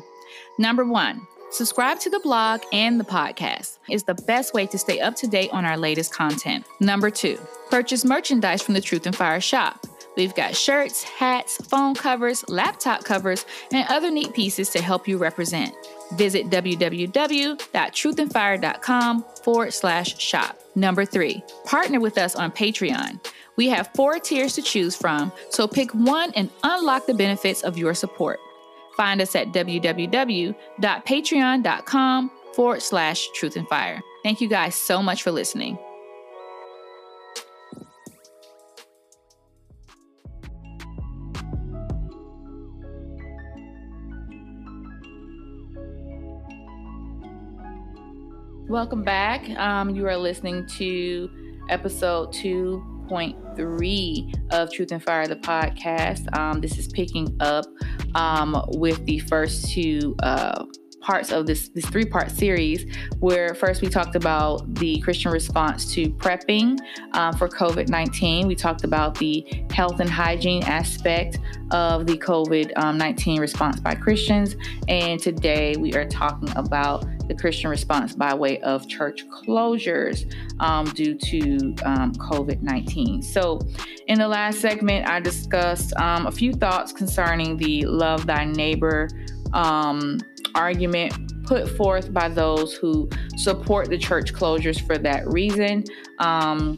[0.59, 4.99] Number one, subscribe to the blog and the podcast is the best way to stay
[4.99, 6.63] up to date on our latest content.
[6.79, 7.39] Number two,
[7.71, 9.83] purchase merchandise from the Truth and Fire shop.
[10.15, 15.17] We've got shirts, hats, phone covers, laptop covers, and other neat pieces to help you
[15.17, 15.73] represent.
[16.13, 20.59] Visit www.truthandfire.com forward slash shop.
[20.75, 23.19] Number three, partner with us on Patreon.
[23.61, 27.77] We have four tiers to choose from, so pick one and unlock the benefits of
[27.77, 28.39] your support.
[28.97, 34.01] Find us at www.patreon.com forward slash truth and fire.
[34.23, 35.77] Thank you guys so much for listening.
[48.67, 49.47] Welcome back.
[49.51, 51.29] Um, you are listening to
[51.69, 52.33] episode
[53.55, 56.35] 2.3 of Truth and Fire, the podcast.
[56.37, 57.65] Um, this is picking up
[58.15, 60.65] um, with the first two uh,
[61.01, 62.85] parts of this this three part series
[63.19, 66.79] where first we talked about the Christian response to prepping
[67.13, 68.47] um, for COVID 19.
[68.47, 71.39] We talked about the health and hygiene aspect
[71.71, 74.55] of the COVID um, 19 response by Christians.
[74.87, 80.85] And today we are talking about the Christian response by way of church closures um,
[80.85, 83.21] due to um, COVID 19.
[83.21, 83.59] So,
[84.07, 89.07] in the last segment, I discussed um, a few thoughts concerning the love thy neighbor
[89.53, 90.19] um,
[90.55, 91.13] argument
[91.45, 95.83] put forth by those who support the church closures for that reason.
[96.19, 96.75] Um,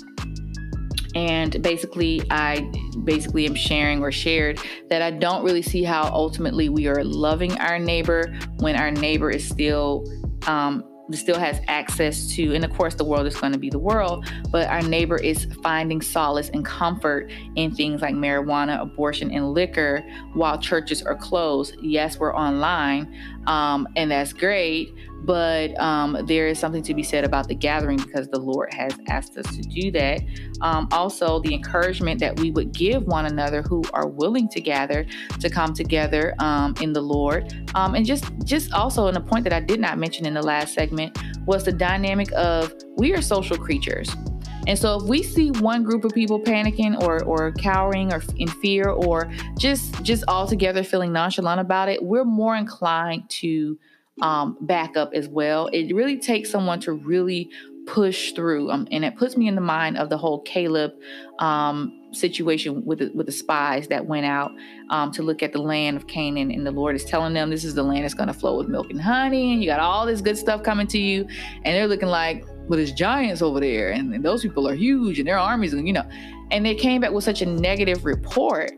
[1.15, 2.71] and basically, I
[3.03, 7.57] basically am sharing or shared that I don't really see how ultimately we are loving
[7.59, 10.05] our neighbor when our neighbor is still
[10.47, 13.79] um, still has access to, and of course, the world is going to be the
[13.79, 19.53] world, but our neighbor is finding solace and comfort in things like marijuana, abortion, and
[19.53, 20.03] liquor
[20.33, 21.75] while churches are closed.
[21.81, 23.13] Yes, we're online,
[23.47, 27.97] um, and that's great, but um, there is something to be said about the gathering
[27.97, 30.21] because the Lord has asked us to do that.
[30.61, 35.05] Um, also, the encouragement that we would give one another who are willing to gather
[35.39, 39.43] to come together um, in the Lord, um, and just just also, and a point
[39.45, 43.21] that I did not mention in the last segment was the dynamic of we are
[43.21, 44.09] social creatures.
[44.65, 48.47] And so if we see one group of people panicking or or cowering or in
[48.47, 53.77] fear or just just altogether feeling nonchalant about it, we're more inclined to
[54.21, 55.67] um, back up as well.
[55.67, 57.49] It really takes someone to really
[57.85, 60.93] push through, um, and it puts me in the mind of the whole Caleb
[61.39, 64.51] um, situation with the, with the spies that went out
[64.89, 67.65] um, to look at the land of Canaan, and the Lord is telling them this
[67.65, 70.05] is the land that's going to flow with milk and honey, and you got all
[70.05, 71.27] this good stuff coming to you,
[71.63, 75.19] and they're looking like, well, there's giants over there, and, and those people are huge,
[75.19, 76.07] and their armies, and you know,
[76.51, 78.71] and they came back with such a negative report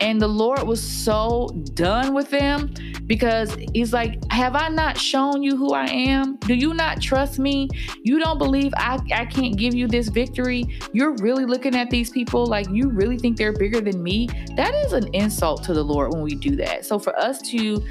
[0.00, 2.72] and the Lord was so done with them
[3.06, 6.36] because He's like, Have I not shown you who I am?
[6.36, 7.68] Do you not trust me?
[8.02, 10.64] You don't believe I, I can't give you this victory?
[10.92, 14.28] You're really looking at these people like you really think they're bigger than me?
[14.56, 16.84] That is an insult to the Lord when we do that.
[16.84, 17.82] So for us to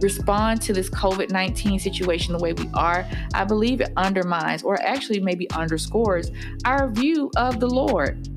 [0.00, 4.80] respond to this COVID 19 situation the way we are, I believe it undermines or
[4.82, 6.30] actually maybe underscores
[6.64, 8.28] our view of the Lord.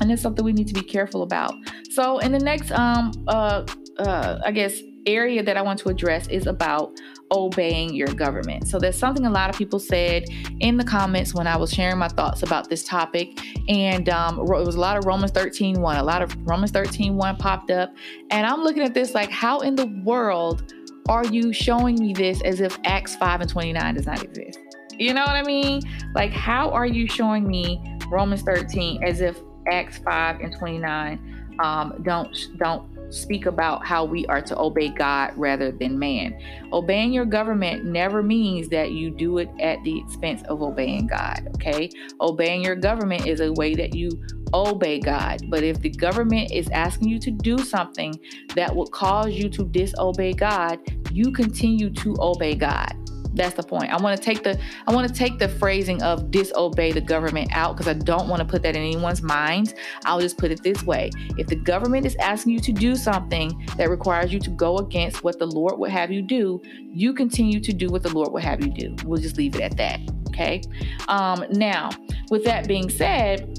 [0.00, 1.54] And it's something we need to be careful about.
[1.90, 3.64] So, in the next, um, uh,
[3.98, 6.92] uh, I guess, area that I want to address is about
[7.32, 8.68] obeying your government.
[8.68, 10.24] So there's something a lot of people said
[10.60, 13.38] in the comments when I was sharing my thoughts about this topic.
[13.68, 15.96] And um, it was a lot of Romans 13 1.
[15.96, 17.94] A lot of Romans 13 1 popped up.
[18.30, 20.74] And I'm looking at this like, how in the world
[21.08, 24.58] are you showing me this as if Acts 5 and 29 does not exist?
[24.98, 25.82] You know what I mean?
[26.14, 31.94] Like, how are you showing me Romans 13 as if Acts 5 and 29 um,
[32.02, 36.40] don't don't speak about how we are to obey God rather than man.
[36.72, 41.48] Obeying your government never means that you do it at the expense of obeying God.
[41.56, 44.10] Okay, obeying your government is a way that you
[44.54, 45.42] obey God.
[45.48, 48.18] But if the government is asking you to do something
[48.54, 50.78] that would cause you to disobey God,
[51.12, 52.94] you continue to obey God.
[53.34, 53.90] That's the point.
[53.90, 57.50] I want to take the I want to take the phrasing of disobey the government
[57.52, 59.74] out because I don't want to put that in anyone's mind.
[60.04, 61.10] I'll just put it this way.
[61.38, 65.22] If the government is asking you to do something that requires you to go against
[65.22, 66.60] what the Lord would have you do,
[66.92, 68.96] you continue to do what the Lord would have you do.
[69.04, 70.00] We'll just leave it at that.
[70.28, 70.62] Okay.
[71.08, 71.90] Um, now,
[72.30, 73.58] with that being said,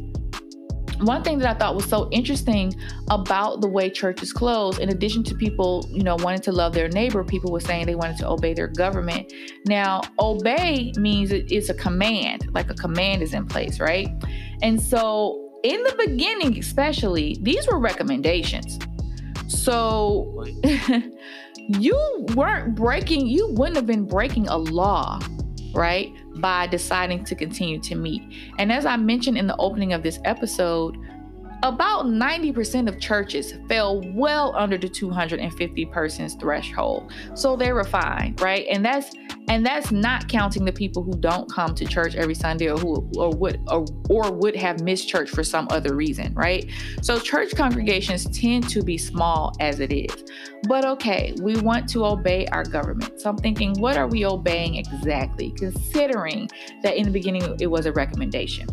[1.01, 2.73] one thing that I thought was so interesting
[3.09, 6.89] about the way churches close, in addition to people, you know, wanting to love their
[6.89, 9.31] neighbor, people were saying they wanted to obey their government.
[9.65, 14.09] Now, obey means it's a command, like a command is in place, right?
[14.61, 18.79] And so, in the beginning, especially, these were recommendations.
[19.47, 20.45] So,
[21.55, 25.19] you weren't breaking, you wouldn't have been breaking a law
[25.73, 26.13] right?
[26.41, 28.23] By deciding to continue to meet.
[28.57, 30.97] And as I mentioned in the opening of this episode,
[31.63, 37.11] about 90% of churches fell well under the 250 persons threshold.
[37.35, 38.65] So they were fine, right?
[38.69, 39.11] And that's
[39.47, 43.09] and that's not counting the people who don't come to church every Sunday or who
[43.17, 46.69] or would or, or would have missed church for some other reason, right?
[47.01, 50.23] So church congregations tend to be small as it is.
[50.67, 53.19] But okay, we want to obey our government.
[53.19, 55.51] So I'm thinking, what are we obeying exactly?
[55.57, 56.49] Considering
[56.83, 58.67] that in the beginning it was a recommendation.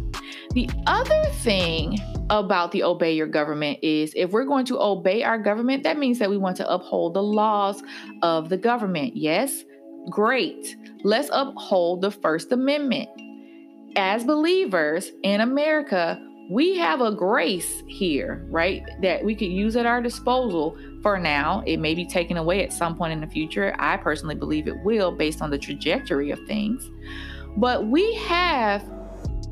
[0.59, 2.01] The other thing
[2.31, 6.19] about the obey your government is if we're going to obey our government, that means
[6.19, 7.81] that we want to uphold the laws
[8.23, 9.17] of the government.
[9.17, 9.63] Yes,
[10.11, 10.77] great.
[11.05, 13.09] Let's uphold the First Amendment.
[13.95, 18.83] As believers in America, we have a grace here, right?
[19.01, 21.63] That we could use at our disposal for now.
[21.69, 23.77] It may be taken away at some point in the future.
[23.79, 26.91] I personally believe it will based on the trajectory of things.
[27.57, 28.83] But we have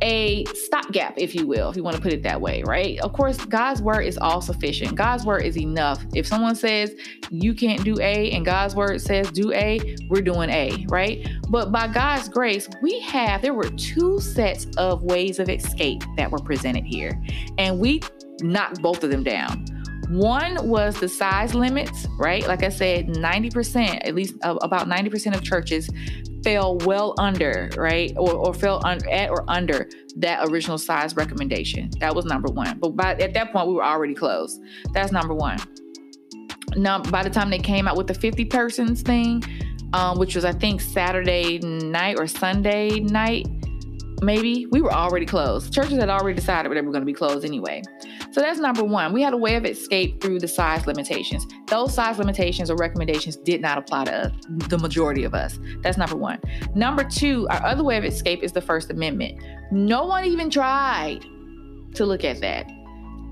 [0.02, 2.98] a stopgap, if you will, if you want to put it that way, right?
[3.00, 4.94] Of course, God's word is all sufficient.
[4.94, 6.04] God's word is enough.
[6.14, 6.94] If someone says
[7.30, 11.26] you can't do A and God's word says do A, we're doing A, right?
[11.48, 16.30] But by God's grace, we have, there were two sets of ways of escape that
[16.30, 17.20] were presented here,
[17.58, 18.02] and we
[18.42, 19.64] knocked both of them down.
[20.08, 22.46] One was the size limits, right?
[22.46, 25.90] Like I said, 90%, at least uh, about 90% of churches
[26.46, 28.12] fell well under, right?
[28.16, 31.90] Or, or fell un- at or under that original size recommendation.
[31.98, 32.78] That was number one.
[32.78, 34.62] But by, at that point, we were already closed.
[34.92, 35.58] That's number one.
[36.76, 39.42] Now, by the time they came out with the 50 persons thing,
[39.92, 43.48] um, which was, I think, Saturday night or Sunday night,
[44.22, 45.72] maybe, we were already closed.
[45.72, 47.82] Churches had already decided they were going to be closed anyway.
[48.32, 49.12] So that's number one.
[49.12, 51.46] We had a way of escape through the size limitations.
[51.68, 54.32] Those size limitations or recommendations did not apply to us,
[54.68, 55.58] the majority of us.
[55.82, 56.40] That's number one.
[56.74, 59.42] Number two, our other way of escape is the First Amendment.
[59.70, 61.24] No one even tried
[61.94, 62.70] to look at that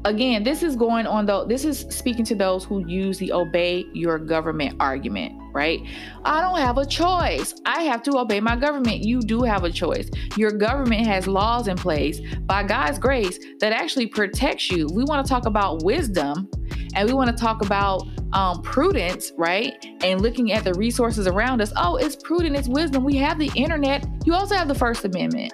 [0.04, 3.86] again, this is going on though, this is speaking to those who use the obey
[3.92, 5.80] your government argument, right?
[6.24, 7.54] I don't have a choice.
[7.64, 9.02] I have to obey my government.
[9.02, 10.10] You do have a choice.
[10.36, 14.88] Your government has laws in place by God's grace that actually protects you.
[14.92, 16.50] We want to talk about wisdom
[16.94, 19.74] and we want to talk about um, prudence, right?
[20.02, 21.72] And looking at the resources around us.
[21.76, 23.04] Oh, it's prudent, it's wisdom.
[23.04, 24.06] We have the internet.
[24.24, 25.52] You also have the First Amendment.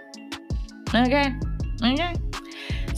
[0.95, 1.35] Okay?
[1.83, 2.15] Okay?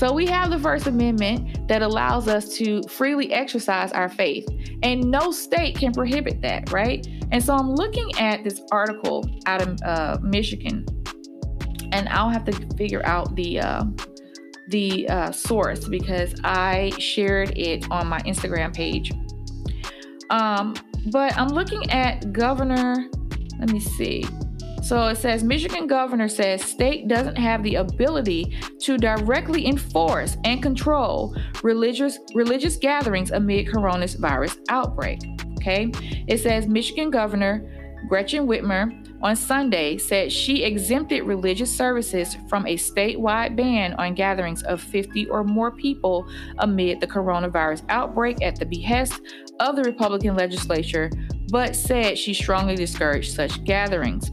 [0.03, 4.49] So we have the First Amendment that allows us to freely exercise our faith,
[4.83, 7.07] and no state can prohibit that, right?
[7.31, 10.85] And so I'm looking at this article out of uh, Michigan,
[11.93, 13.85] and I'll have to figure out the uh,
[14.71, 19.13] the uh, source because I shared it on my Instagram page.
[20.31, 20.75] Um,
[21.13, 23.09] but I'm looking at Governor.
[23.61, 24.25] Let me see.
[24.83, 30.61] So it says Michigan governor says state doesn't have the ability to directly enforce and
[30.61, 35.21] control religious religious gatherings amid coronavirus outbreak.
[35.59, 35.93] Okay?
[36.27, 37.79] It says Michigan governor
[38.09, 44.65] Gretchen Whitmer on Sunday said she exempted religious services from a statewide ban on gatherings
[44.65, 46.29] of 50 or more people
[46.59, 49.21] amid the coronavirus outbreak at the behest
[49.61, 51.09] of the Republican legislature,
[51.51, 54.33] but said she strongly discouraged such gatherings.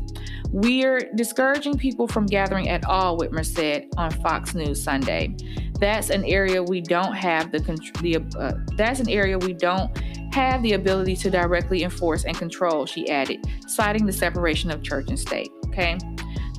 [0.51, 5.35] We're discouraging people from gathering at all, Whitmer said on Fox News Sunday.
[5.79, 7.59] That's an area we don't have the,
[8.01, 9.95] the uh, that's an area we don't
[10.33, 15.09] have the ability to directly enforce and control, she added, citing the separation of church
[15.09, 15.49] and state.
[15.67, 15.97] Okay.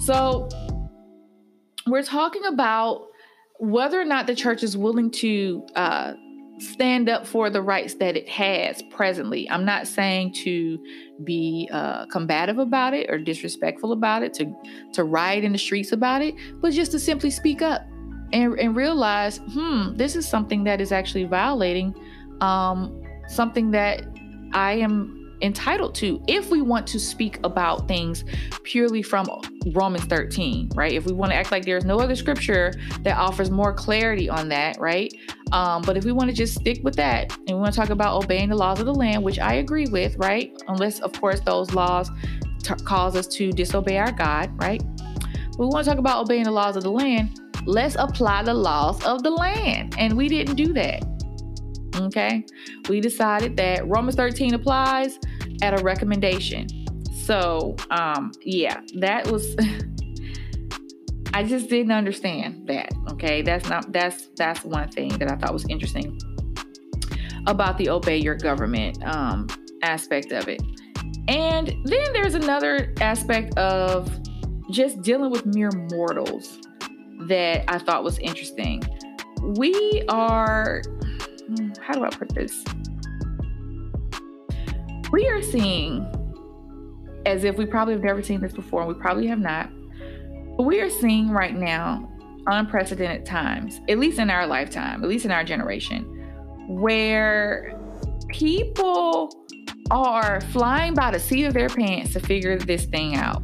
[0.00, 0.48] So
[1.86, 3.08] we're talking about
[3.58, 6.14] whether or not the church is willing to uh,
[6.60, 9.48] stand up for the rights that it has presently.
[9.50, 10.78] I'm not saying to
[11.24, 14.52] be uh, combative about it or disrespectful about it, to
[14.92, 17.82] to riot in the streets about it, but just to simply speak up
[18.32, 21.94] and, and realize, hmm, this is something that is actually violating
[22.40, 24.04] um, something that
[24.52, 28.24] I am entitled to if we want to speak about things
[28.62, 29.28] purely from
[29.72, 30.92] Romans 13, right?
[30.92, 32.72] If we want to act like there's no other scripture
[33.02, 35.12] that offers more clarity on that, right?
[35.52, 37.90] Um, but if we want to just stick with that and we want to talk
[37.90, 40.52] about obeying the laws of the land, which I agree with, right?
[40.68, 42.10] Unless, of course, those laws
[42.62, 44.82] t- cause us to disobey our God, right?
[45.58, 47.40] We want to talk about obeying the laws of the land.
[47.66, 49.94] Let's apply the laws of the land.
[49.98, 51.04] And we didn't do that.
[51.96, 52.44] Okay.
[52.88, 55.18] We decided that Romans 13 applies
[55.62, 56.68] at a recommendation.
[57.12, 59.56] So, um, yeah, that was
[61.34, 62.92] I just didn't understand that.
[63.12, 63.42] Okay.
[63.42, 66.18] That's not that's that's one thing that I thought was interesting
[67.46, 69.46] about the obey your government um
[69.82, 70.62] aspect of it.
[71.28, 74.10] And then there's another aspect of
[74.70, 76.58] just dealing with mere mortals
[77.28, 78.82] that I thought was interesting.
[79.42, 80.82] we are,
[81.80, 82.64] how do I put this?
[85.12, 86.06] We are seeing,
[87.26, 89.70] as if we probably have never seen this before, and we probably have not,
[90.56, 92.08] but we are seeing right now
[92.46, 96.04] unprecedented times, at least in our lifetime, at least in our generation,
[96.68, 97.76] where
[98.28, 99.30] people
[99.90, 103.42] are flying by the seat of their pants to figure this thing out.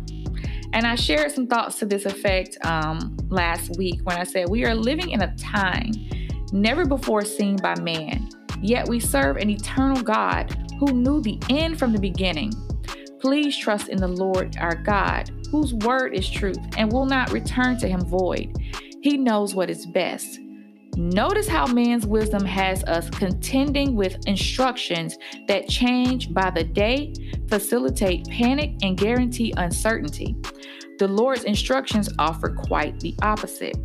[0.73, 4.65] And I shared some thoughts to this effect um, last week when I said, We
[4.65, 5.93] are living in a time
[6.53, 8.29] never before seen by man,
[8.61, 12.53] yet we serve an eternal God who knew the end from the beginning.
[13.21, 17.79] Please trust in the Lord our God, whose word is truth and will not return
[17.79, 18.57] to him void.
[19.03, 20.41] He knows what is best.
[20.97, 27.13] Notice how man's wisdom has us contending with instructions that change by the day,
[27.49, 30.37] facilitate panic, and guarantee uncertainty.
[30.99, 33.77] The Lord's instructions offer quite the opposite.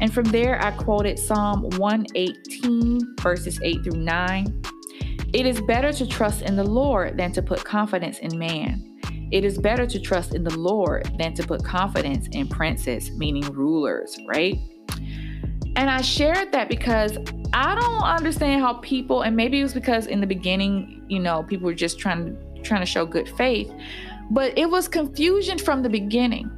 [0.00, 4.62] And from there, I quoted Psalm 118, verses 8 through 9.
[5.32, 8.98] It is better to trust in the Lord than to put confidence in man.
[9.30, 13.44] It is better to trust in the Lord than to put confidence in princes, meaning
[13.52, 14.58] rulers, right?
[15.76, 17.18] And I shared that because
[17.52, 21.42] I don't understand how people, and maybe it was because in the beginning, you know,
[21.42, 23.72] people were just trying trying to show good faith,
[24.30, 26.50] but it was confusion from the beginning.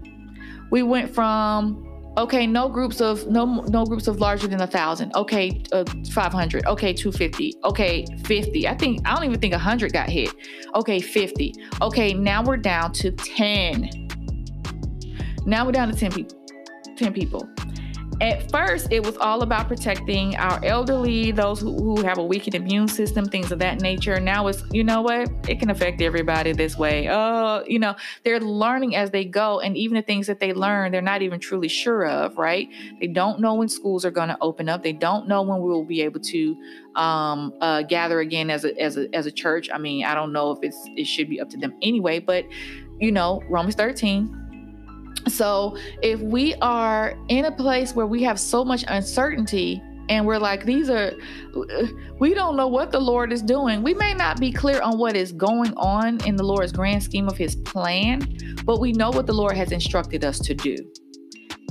[0.70, 5.14] We went from okay, no groups of no no groups of larger than a thousand.
[5.14, 6.66] Okay, uh, five hundred.
[6.66, 7.54] Okay, two fifty.
[7.64, 8.68] Okay, fifty.
[8.68, 10.30] I think I don't even think hundred got hit.
[10.74, 11.54] Okay, fifty.
[11.82, 13.90] Okay, now we're down to ten.
[15.46, 16.36] Now we're down to ten people.
[16.96, 17.48] Ten people
[18.20, 22.54] at first it was all about protecting our elderly those who, who have a weakened
[22.54, 24.18] immune system things of that nature.
[24.20, 25.30] Now it's you know what?
[25.48, 27.08] It can affect everybody this way.
[27.08, 27.94] Oh you know
[28.24, 31.40] they're learning as they go and even the things that they learn they're not even
[31.40, 32.68] truly sure of right?
[33.00, 34.82] They don't know when schools are going to open up.
[34.82, 36.56] They don't know when we will be able to
[36.96, 39.68] um, uh, gather again as a, as a as a church.
[39.72, 42.44] I mean i don't know if it's it should be up to them anyway but
[42.98, 44.49] you know romans 13
[45.28, 50.38] so if we are in a place where we have so much uncertainty and we're
[50.38, 51.12] like, these are,
[52.18, 53.82] we don't know what the Lord is doing.
[53.82, 57.28] We may not be clear on what is going on in the Lord's grand scheme
[57.28, 58.26] of his plan,
[58.64, 60.76] but we know what the Lord has instructed us to do.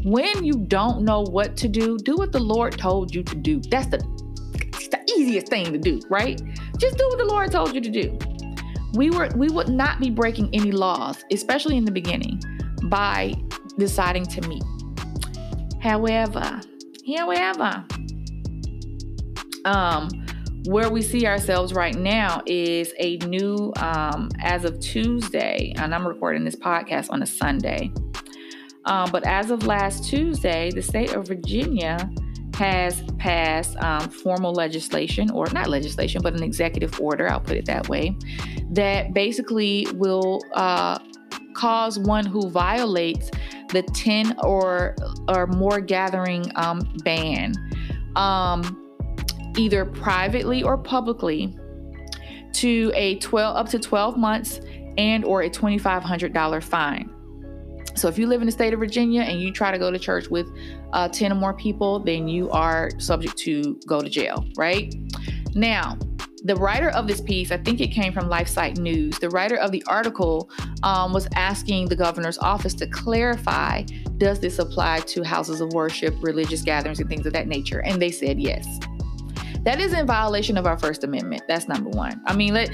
[0.04, 3.60] When you don't know what to do, do what the Lord told you to do.
[3.70, 6.42] That's the, the easiest thing to do, right?
[6.78, 8.18] Just do what the Lord told you to do.
[8.94, 12.42] We were we would not be breaking any laws, especially in the beginning
[12.84, 13.34] by
[13.78, 14.64] deciding to meet.
[15.82, 16.62] However,
[17.18, 17.86] however,
[19.66, 20.10] um,
[20.66, 26.08] where we see ourselves right now is a new, um, as of Tuesday, and I'm
[26.08, 27.92] recording this podcast on a Sunday.
[28.86, 32.10] Um, but as of last Tuesday, the state of Virginia
[32.56, 37.66] has passed um, formal legislation, or not legislation, but an executive order, I'll put it
[37.68, 38.18] that way,
[38.72, 41.00] that basically will uh,
[41.54, 43.30] cause one who violates
[43.70, 44.96] the 10 or
[45.28, 47.54] or more gathering um, ban.
[48.16, 48.86] Um,
[49.58, 51.56] either privately or publicly
[52.54, 54.62] to a 12 up to 12 months
[54.98, 57.10] and or a $2500 fine.
[57.96, 60.00] So if you live in the state of virginia and you try to go to
[60.00, 60.48] church with
[60.94, 64.94] uh, 10 or more people then you are subject to go to jail right?
[65.56, 65.98] Now
[66.44, 69.72] the writer of this piece, I think it came from LifeSite News, the writer of
[69.72, 70.50] the article
[70.84, 73.84] um, was asking the governor's office to clarify
[74.18, 77.80] does this apply to houses of worship, religious gatherings, and things of that nature?
[77.80, 78.80] And they said yes.
[79.64, 81.44] That is in violation of our First Amendment.
[81.48, 82.22] That's number one.
[82.26, 82.70] I mean, let,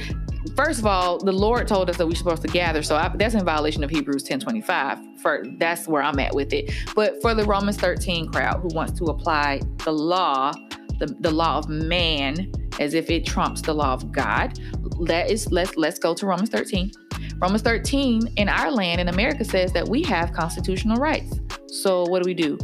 [0.56, 3.34] first of all, the Lord told us that we're supposed to gather, so I, that's
[3.34, 5.20] in violation of Hebrews 10:25.
[5.20, 6.72] For that's where I'm at with it.
[6.96, 10.52] But for the Romans 13 crowd who wants to apply the law,
[11.00, 14.60] the, the law of man as if it trumps the law of God.
[14.98, 16.92] Let's let's go to Romans 13.
[17.38, 21.40] Romans 13 in our land in America says that we have constitutional rights.
[21.68, 22.58] So what do we do?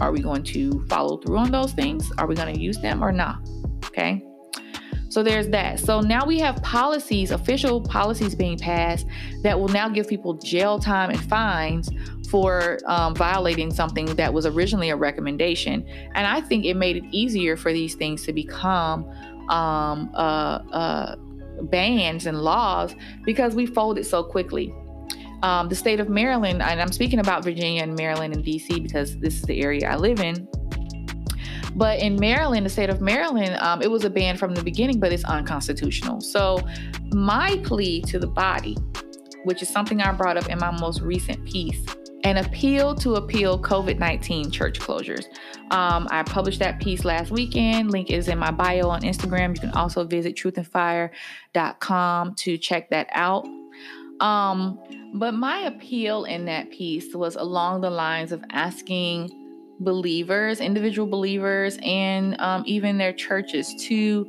[0.00, 2.10] Are we going to follow through on those things?
[2.18, 3.38] Are we going to use them or not?
[3.86, 4.24] Okay.
[5.12, 5.78] So there's that.
[5.78, 9.06] So now we have policies, official policies being passed
[9.42, 11.90] that will now give people jail time and fines
[12.30, 15.86] for um, violating something that was originally a recommendation.
[16.14, 19.04] And I think it made it easier for these things to become
[19.50, 21.16] um, uh, uh,
[21.64, 24.74] bans and laws because we folded so quickly.
[25.42, 29.18] Um, the state of Maryland, and I'm speaking about Virginia and Maryland and DC because
[29.18, 30.48] this is the area I live in.
[31.74, 35.00] But in Maryland, the state of Maryland, um, it was a ban from the beginning,
[35.00, 36.20] but it's unconstitutional.
[36.20, 36.60] So,
[37.12, 38.76] my plea to the body,
[39.44, 41.84] which is something I brought up in my most recent piece,
[42.24, 45.24] an appeal to appeal COVID 19 church closures.
[45.70, 47.90] Um, I published that piece last weekend.
[47.90, 49.54] Link is in my bio on Instagram.
[49.54, 53.48] You can also visit truthandfire.com to check that out.
[54.20, 54.78] Um,
[55.14, 59.41] but my appeal in that piece was along the lines of asking
[59.80, 64.26] believers, individual believers, and um, even their churches to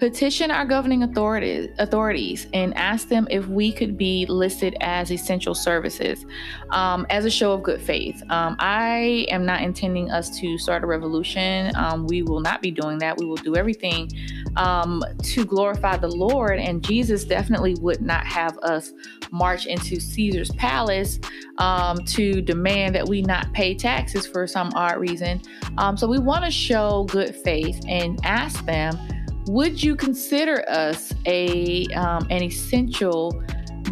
[0.00, 5.54] petition our governing authorities authorities and ask them if we could be listed as essential
[5.54, 6.24] services
[6.70, 8.22] um, as a show of good faith.
[8.30, 11.70] Um, i am not intending us to start a revolution.
[11.76, 13.18] Um, we will not be doing that.
[13.18, 14.10] We will do everything
[14.56, 18.92] um, to glorify the lord and jesus definitely would not have us
[19.30, 21.20] march into caesar's palace
[21.60, 25.40] um, to demand that we not pay taxes for some odd reason.
[25.78, 28.98] Um, so we want to show good faith and ask them
[29.46, 33.42] would you consider us a um, an essential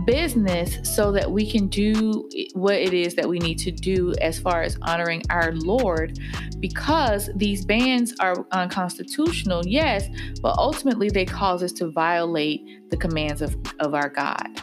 [0.04, 4.38] business so that we can do what it is that we need to do as
[4.38, 6.18] far as honoring our Lord
[6.60, 10.08] because these bans are unconstitutional, yes,
[10.42, 14.62] but ultimately they cause us to violate the commands of, of our God.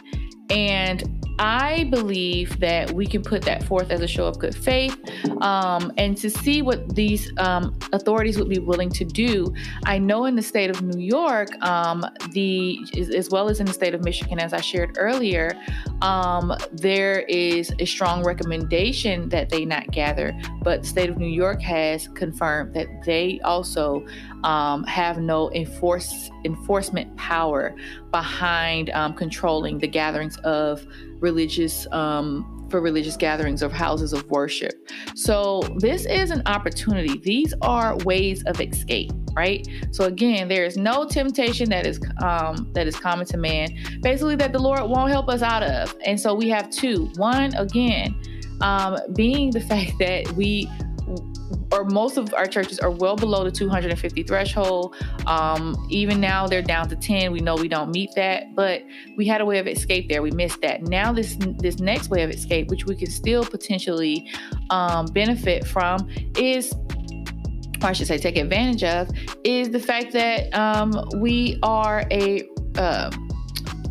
[0.50, 4.96] And I believe that we can put that forth as a show of good faith
[5.42, 9.52] um, and to see what these um, authorities would be willing to do.
[9.84, 12.78] I know in the state of New York, um, the
[13.14, 15.52] as well as in the state of Michigan, as I shared earlier,
[16.00, 21.26] um, there is a strong recommendation that they not gather, but the state of New
[21.26, 24.06] York has confirmed that they also
[24.44, 27.74] um, have no enforce, enforcement power
[28.10, 30.86] behind um, controlling the gatherings of
[31.20, 34.90] religious um, for religious gatherings of houses of worship.
[35.14, 37.18] So this is an opportunity.
[37.18, 39.66] These are ways of escape, right?
[39.92, 43.68] So again, there is no temptation that is um, that is common to man,
[44.00, 45.96] basically that the Lord won't help us out of.
[46.04, 47.06] And so we have two.
[47.16, 48.20] One, again,
[48.60, 50.68] um, being the fact that we
[51.72, 54.96] or most of our churches are well below the 250 threshold.
[55.26, 57.32] Um, even now, they're down to 10.
[57.32, 58.82] We know we don't meet that, but
[59.16, 60.22] we had a way of escape there.
[60.22, 60.82] We missed that.
[60.82, 64.30] Now, this this next way of escape, which we can still potentially
[64.70, 66.72] um, benefit from, is
[67.82, 69.10] or I should say, take advantage of,
[69.44, 73.10] is the fact that um, we are a uh,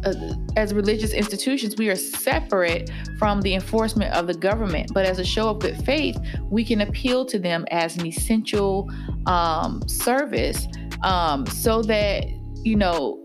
[0.06, 0.14] uh,
[0.56, 4.92] as religious institutions, we are separate from the enforcement of the government.
[4.94, 6.18] But as a show of good faith,
[6.50, 8.90] we can appeal to them as an essential
[9.26, 10.68] um, service
[11.04, 12.26] um, so that,
[12.64, 13.20] you know,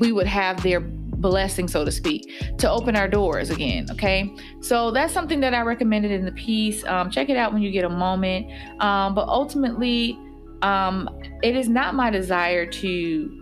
[0.00, 3.86] we would have their blessing, so to speak, to open our doors again.
[3.90, 4.34] Okay.
[4.60, 6.84] So that's something that I recommended in the piece.
[6.84, 8.50] Um, check it out when you get a moment.
[8.82, 10.18] Um, but ultimately,
[10.62, 11.08] um,
[11.42, 13.40] it is not my desire to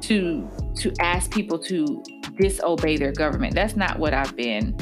[0.00, 0.48] to
[0.78, 2.02] to ask people to
[2.38, 3.54] disobey their government.
[3.54, 4.76] That's not what I've been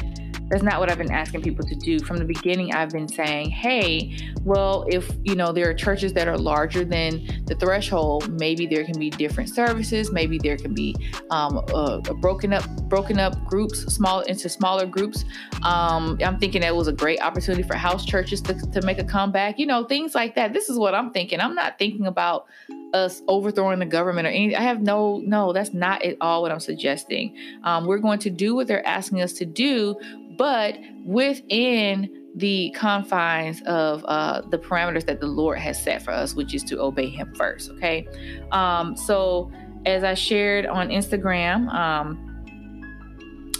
[0.48, 1.98] that's not what I've been asking people to do.
[2.00, 6.28] From the beginning, I've been saying, hey, well, if you know there are churches that
[6.28, 10.12] are larger than the threshold, maybe there can be different services.
[10.12, 10.94] Maybe there can be
[11.30, 15.24] um, uh, broken up broken up groups, small into smaller groups.
[15.62, 19.04] Um, I'm thinking that was a great opportunity for house churches to, to make a
[19.04, 19.58] comeback.
[19.58, 20.52] You know, things like that.
[20.52, 21.40] This is what I'm thinking.
[21.40, 22.46] I'm not thinking about
[22.92, 24.56] us overthrowing the government or anything.
[24.56, 27.36] I have no, no, that's not at all what I'm suggesting.
[27.64, 29.96] Um, we're going to do what they're asking us to do,
[30.36, 36.34] but within the confines of uh, the parameters that the Lord has set for us,
[36.34, 37.70] which is to obey Him first.
[37.70, 38.06] Okay.
[38.52, 39.50] Um, so,
[39.86, 42.22] as I shared on Instagram, um,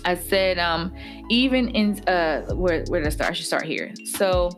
[0.05, 0.95] I said, um,
[1.31, 3.31] even in uh, where, where did I start?
[3.31, 3.93] I should start here.
[4.05, 4.51] So,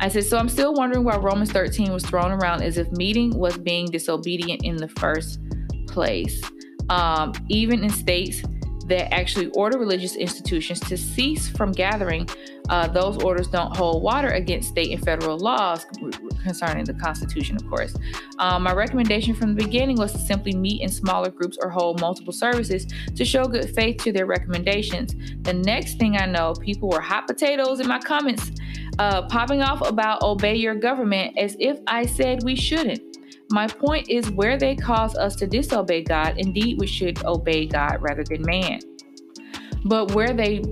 [0.00, 3.36] I said, so I'm still wondering why Romans 13 was thrown around as if meeting
[3.36, 5.40] was being disobedient in the first
[5.88, 6.40] place.
[6.88, 8.42] Um, even in states
[8.88, 12.28] that actually order religious institutions to cease from gathering,
[12.68, 15.86] uh, those orders don't hold water against state and federal laws
[16.42, 17.94] concerning the Constitution, of course.
[18.38, 22.00] Um, my recommendation from the beginning was to simply meet in smaller groups or hold
[22.00, 25.14] multiple services to show good faith to their recommendations.
[25.42, 28.50] The next thing I know, people were hot potatoes in my comments
[28.98, 33.17] uh, popping off about obey your government as if I said we shouldn't.
[33.50, 37.98] My point is where they cause us to disobey God, indeed we should obey God
[38.00, 38.80] rather than man.
[39.84, 40.62] But where they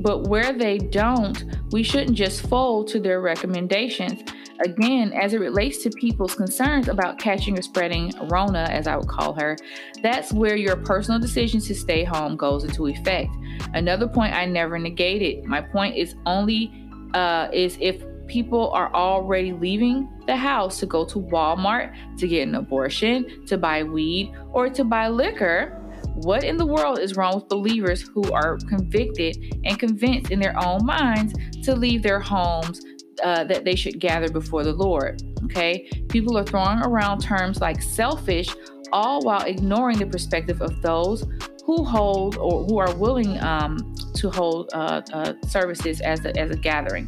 [0.00, 4.22] but where they don't, we shouldn't just fold to their recommendations.
[4.64, 9.08] Again, as it relates to people's concerns about catching or spreading Rona, as I would
[9.08, 9.56] call her,
[10.02, 13.34] that's where your personal decision to stay home goes into effect.
[13.74, 15.44] Another point I never negated.
[15.44, 21.04] My point is only uh, is if people are already leaving the house to go
[21.04, 25.82] to Walmart to get an abortion, to buy weed, or to buy liquor,
[26.14, 30.58] what in the world is wrong with believers who are convicted and convinced in their
[30.64, 32.80] own minds to leave their homes
[33.22, 35.22] uh, that they should gather before the Lord?
[35.44, 38.48] Okay, people are throwing around terms like selfish,
[38.92, 41.24] all while ignoring the perspective of those
[41.64, 46.50] who hold or who are willing um, to hold uh, uh, services as a, as
[46.50, 47.06] a gathering.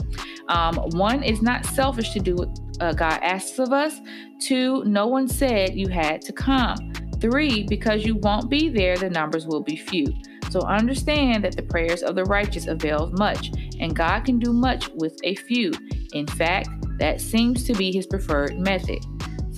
[0.48, 2.48] Um, one is not selfish to do what
[2.80, 4.00] uh, God asks of us.
[4.40, 6.92] Two, no one said you had to come.
[7.20, 10.06] Three, because you won't be there, the numbers will be few.
[10.50, 14.88] So understand that the prayers of the righteous avail much, and God can do much
[14.94, 15.72] with a few.
[16.12, 16.68] In fact,
[16.98, 19.04] that seems to be his preferred method.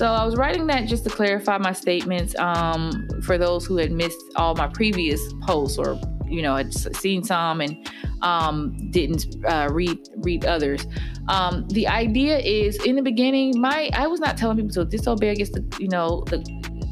[0.00, 3.92] So I was writing that just to clarify my statements um, for those who had
[3.92, 7.86] missed all my previous posts or you know had seen some and
[8.22, 10.86] um, didn't uh, read read others.
[11.28, 15.30] Um, the idea is in the beginning, my I was not telling people to disobey
[15.30, 16.38] against the you know the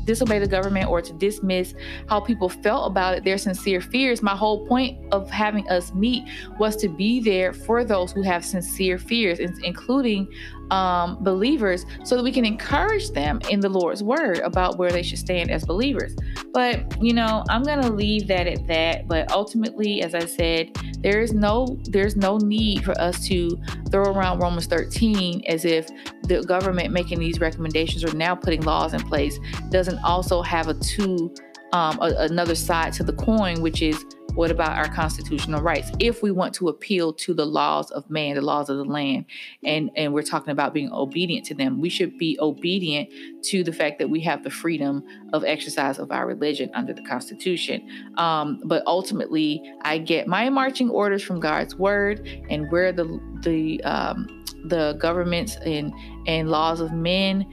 [0.09, 1.74] disobey the government or to dismiss
[2.09, 4.22] how people felt about it, their sincere fears.
[4.22, 6.24] My whole point of having us meet
[6.59, 10.26] was to be there for those who have sincere fears, including
[10.70, 15.02] um, believers, so that we can encourage them in the Lord's word about where they
[15.02, 16.14] should stand as believers.
[16.52, 19.06] But you know, I'm gonna leave that at that.
[19.08, 23.58] But ultimately, as I said, there is no there's no need for us to
[23.90, 25.88] throw around Romans 13 as if
[26.24, 29.38] the government making these recommendations or now putting laws in place
[29.70, 31.32] doesn't also have a two
[31.72, 34.04] um, a, another side to the coin, which is
[34.39, 35.91] what about our constitutional rights?
[35.99, 39.24] If we want to appeal to the laws of man, the laws of the land,
[39.64, 43.09] and, and we're talking about being obedient to them, we should be obedient
[43.47, 47.03] to the fact that we have the freedom of exercise of our religion under the
[47.03, 48.14] Constitution.
[48.16, 53.82] Um, but ultimately, I get my marching orders from God's word, and where the the
[53.82, 55.93] um, the governments and
[56.28, 57.45] and laws of men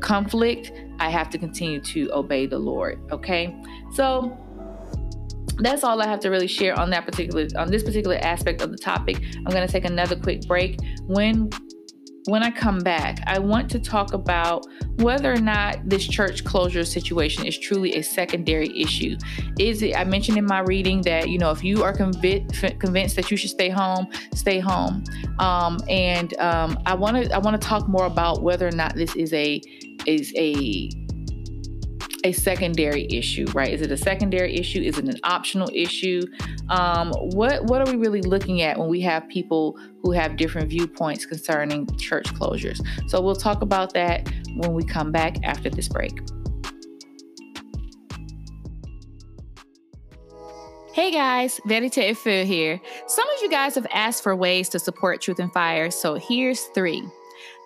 [0.00, 3.00] conflict, I have to continue to obey the Lord.
[3.10, 3.56] Okay,
[3.94, 4.38] so
[5.60, 8.70] that's all I have to really share on that particular on this particular aspect of
[8.70, 9.22] the topic.
[9.36, 10.78] I'm going to take another quick break.
[11.06, 11.50] When
[12.28, 14.66] when I come back, I want to talk about
[14.98, 19.16] whether or not this church closure situation is truly a secondary issue.
[19.58, 19.96] Is it?
[19.96, 23.36] I mentioned in my reading that you know if you are convinced convinced that you
[23.36, 25.04] should stay home, stay home.
[25.38, 28.94] Um, and um, I want to I want to talk more about whether or not
[28.94, 29.60] this is a
[30.06, 30.90] is a
[32.24, 33.68] a secondary issue, right?
[33.68, 34.80] Is it a secondary issue?
[34.80, 36.22] Is it an optional issue?
[36.68, 40.68] Um, what what are we really looking at when we have people who have different
[40.68, 42.80] viewpoints concerning church closures?
[43.08, 46.18] So we'll talk about that when we come back after this break.
[50.92, 52.80] Hey guys, Verite Efu here.
[53.06, 56.64] Some of you guys have asked for ways to support Truth and Fire, so here's
[56.74, 57.06] three.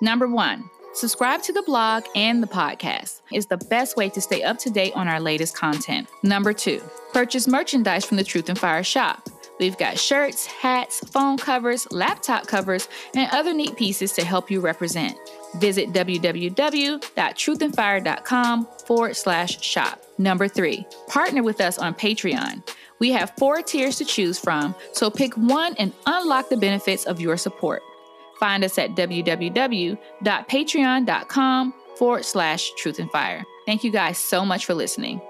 [0.02, 4.42] Number one, Subscribe to the blog and the podcast is the best way to stay
[4.42, 6.06] up to date on our latest content.
[6.22, 6.82] Number two,
[7.14, 9.26] purchase merchandise from the Truth and Fire shop.
[9.58, 14.60] We've got shirts, hats, phone covers, laptop covers, and other neat pieces to help you
[14.60, 15.16] represent.
[15.56, 20.02] Visit www.truthandfire.com forward slash shop.
[20.18, 22.66] Number three, partner with us on Patreon.
[22.98, 27.20] We have four tiers to choose from, so pick one and unlock the benefits of
[27.20, 27.82] your support.
[28.42, 33.44] Find us at www.patreon.com forward slash truth and fire.
[33.66, 35.20] Thank you guys so much for listening.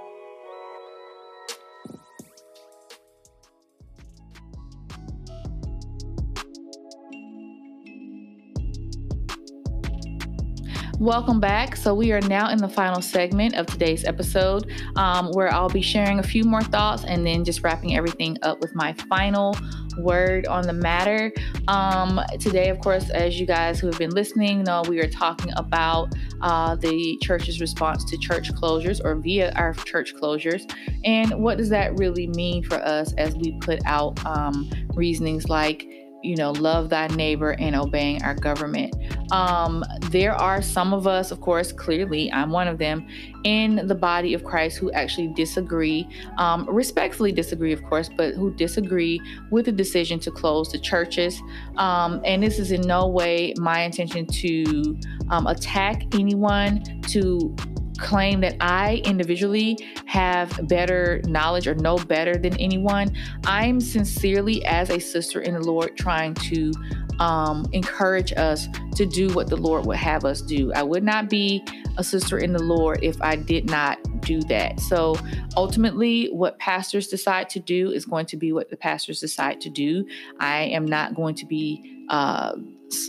[10.99, 11.77] Welcome back.
[11.77, 15.83] So, we are now in the final segment of today's episode um, where I'll be
[15.83, 19.55] sharing a few more thoughts and then just wrapping everything up with my final
[19.97, 21.33] word on the matter.
[21.69, 25.53] Um, today, of course, as you guys who have been listening know, we are talking
[25.57, 30.73] about uh, the church's response to church closures or via our church closures.
[31.05, 35.87] And what does that really mean for us as we put out um, reasonings like,
[36.23, 38.95] you know, love thy neighbor and obeying our government.
[39.33, 43.07] Um, there are some of us, of course, clearly, I'm one of them,
[43.45, 46.09] in the body of Christ who actually disagree,
[46.39, 49.21] um, respectfully disagree, of course, but who disagree
[49.51, 51.41] with the decision to close the churches.
[51.77, 54.99] Um, and this is in no way my intention to
[55.31, 57.55] um, attack anyone, to
[58.03, 63.17] claim that I individually have better knowledge or know better than anyone.
[63.47, 66.73] I'm sincerely, as a sister in the Lord, trying to
[67.21, 70.73] um, encourage us to do what the Lord would have us do.
[70.73, 71.65] I would not be
[71.97, 74.81] a sister in the Lord if I did not do that.
[74.81, 75.17] So
[75.57, 79.71] ultimately, what pastors decide to do is going to be what the pastors decide to
[79.71, 80.07] do.
[80.41, 82.55] I am not going to be, uh,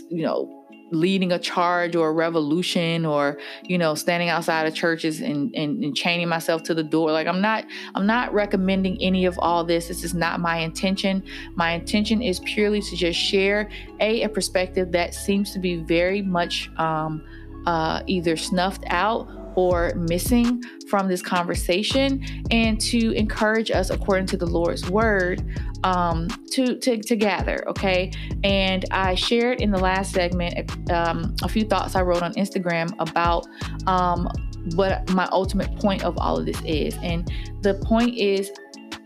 [0.08, 0.53] you know,
[0.94, 5.82] leading a charge or a revolution or you know standing outside of churches and, and,
[5.82, 7.12] and, chaining myself to the door.
[7.12, 7.64] Like i'm not
[7.94, 9.88] i'm not recommending any of all this.
[9.88, 11.22] This is not my intention.
[11.54, 13.68] My intention is purely to just share
[14.00, 17.22] a a perspective that seems to be very much um,
[17.66, 24.36] uh, either snuffed out or missing from this conversation and to encourage us according to
[24.36, 25.42] the Lord's word
[25.84, 28.10] um, to, to, to gather, okay?
[28.42, 32.94] And I shared in the last segment um, a few thoughts I wrote on Instagram
[32.98, 33.46] about
[33.86, 34.28] um,
[34.74, 36.96] what my ultimate point of all of this is.
[37.02, 37.30] And
[37.62, 38.50] the point is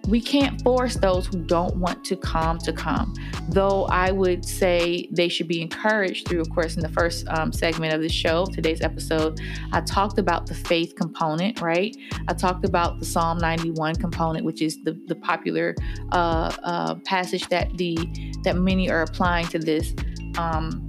[0.06, 3.14] we can't force those who don't want to come to come.
[3.48, 7.52] Though I would say they should be encouraged through, of course, in the first um,
[7.52, 9.40] segment of the show, today's episode,
[9.72, 11.96] I talked about the faith component, right?
[12.26, 15.74] I talked about the Psalm 91 component, which is the, the popular
[16.12, 17.96] uh, uh, passage that the
[18.44, 19.94] that many are applying to this.
[20.36, 20.86] Um,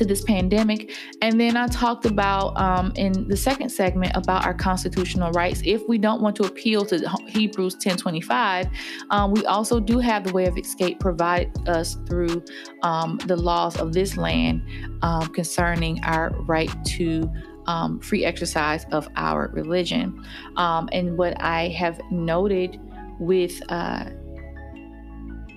[0.00, 0.96] to this pandemic.
[1.20, 5.60] And then I talked about um, in the second segment about our constitutional rights.
[5.62, 8.70] If we don't want to appeal to Hebrews 10:25,
[9.10, 12.42] um, we also do have the way of escape provided us through
[12.82, 14.62] um, the laws of this land
[15.02, 17.30] um, concerning our right to.
[17.66, 20.24] Um, free exercise of our religion.
[20.56, 22.80] Um, and what I have noted
[23.20, 24.06] with uh,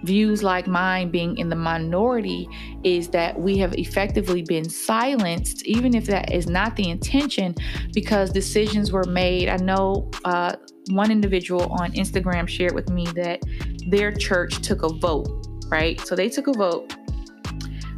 [0.04, 2.47] views like mine being in the minority
[2.84, 7.56] is that we have effectively been silenced, even if that is not the intention,
[7.93, 9.49] because decisions were made.
[9.49, 10.56] I know uh,
[10.89, 13.41] one individual on Instagram shared with me that
[13.88, 15.99] their church took a vote, right?
[16.01, 16.95] So they took a vote.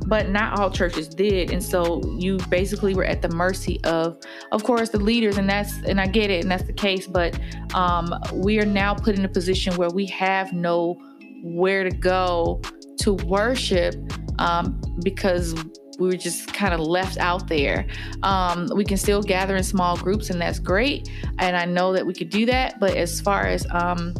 [0.07, 4.19] But not all churches did, and so you basically were at the mercy of,
[4.51, 7.07] of course, the leaders, and that's and I get it, and that's the case.
[7.07, 7.39] But
[7.73, 11.01] um, we are now put in a position where we have no
[11.43, 12.61] where to go
[12.99, 13.95] to worship
[14.39, 15.53] um, because
[15.99, 17.87] we were just kind of left out there.
[18.23, 21.09] Um, we can still gather in small groups, and that's great.
[21.39, 22.79] And I know that we could do that.
[22.79, 24.13] But as far as um,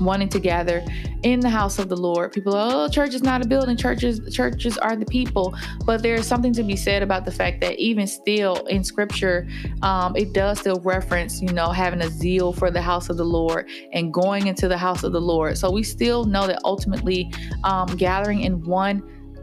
[0.00, 0.84] wanting to gather
[1.22, 2.32] in the house of the Lord.
[2.32, 3.76] People, oh, church is not a building.
[3.76, 5.54] Churches, churches are the people.
[5.84, 9.48] But there's something to be said about the fact that even still in Scripture,
[9.82, 13.24] um, it does still reference, you know, having a zeal for the house of the
[13.24, 15.58] Lord and going into the house of the Lord.
[15.58, 17.32] So we still know that ultimately,
[17.64, 19.02] um, gathering in one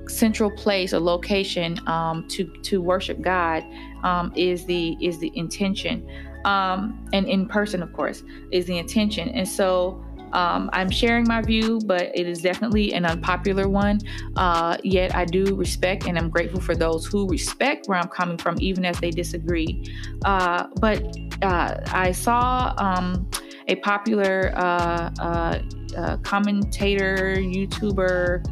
[0.09, 3.63] central place or location um, to to worship God
[4.03, 6.07] um, is the is the intention,
[6.45, 9.29] um, and in person, of course, is the intention.
[9.29, 10.03] And so
[10.33, 13.99] um, I'm sharing my view, but it is definitely an unpopular one.
[14.35, 18.37] Uh, yet I do respect and I'm grateful for those who respect where I'm coming
[18.37, 19.83] from, even as they disagree.
[20.25, 21.01] Uh, but
[21.41, 23.29] uh, I saw um,
[23.67, 25.61] a popular uh, uh,
[25.95, 28.43] uh, commentator, YouTuber,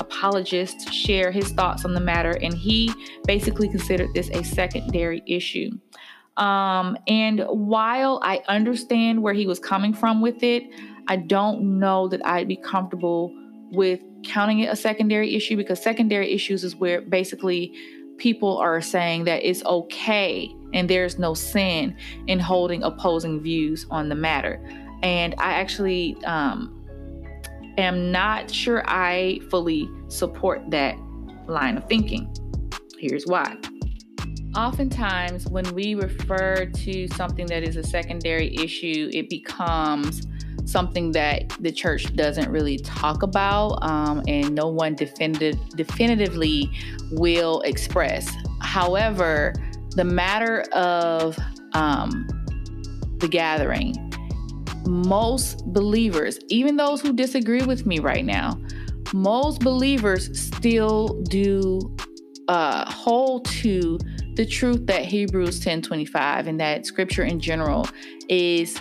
[0.00, 2.92] apologist share his thoughts on the matter, and he
[3.26, 5.70] basically considered this a secondary issue.
[6.36, 10.64] Um, and while I understand where he was coming from with it,
[11.08, 13.34] I don't know that I'd be comfortable
[13.72, 17.72] with counting it a secondary issue because secondary issues is where basically
[18.18, 21.96] people are saying that it's okay and there's no sin
[22.26, 24.62] in holding opposing views on the matter.
[25.02, 26.76] And I actually um,
[27.78, 30.96] am not sure I fully support that
[31.48, 32.32] line of thinking.
[32.98, 33.56] Here's why.
[34.56, 40.26] Oftentimes, when we refer to something that is a secondary issue, it becomes
[40.66, 46.70] something that the church doesn't really talk about um, and no one definitive, definitively
[47.12, 48.30] will express.
[48.60, 49.52] However,
[49.96, 51.38] the matter of
[51.74, 52.26] um,
[53.18, 53.94] the gathering,
[54.86, 58.58] most believers, even those who disagree with me right now,
[59.12, 61.80] most believers still do
[62.48, 63.98] uh, hold to
[64.34, 67.86] the truth that Hebrews 10:25 and that scripture in general
[68.28, 68.80] is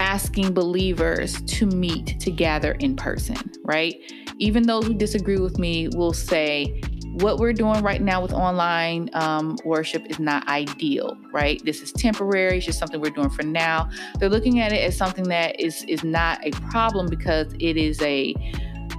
[0.00, 3.96] asking believers to meet together in person, right?
[4.38, 6.80] Even those who disagree with me will say,
[7.20, 11.64] what we're doing right now with online um, worship is not ideal, right?
[11.64, 12.58] This is temporary.
[12.58, 13.88] It's just something we're doing for now.
[14.18, 18.02] They're looking at it as something that is is not a problem because it is
[18.02, 18.34] a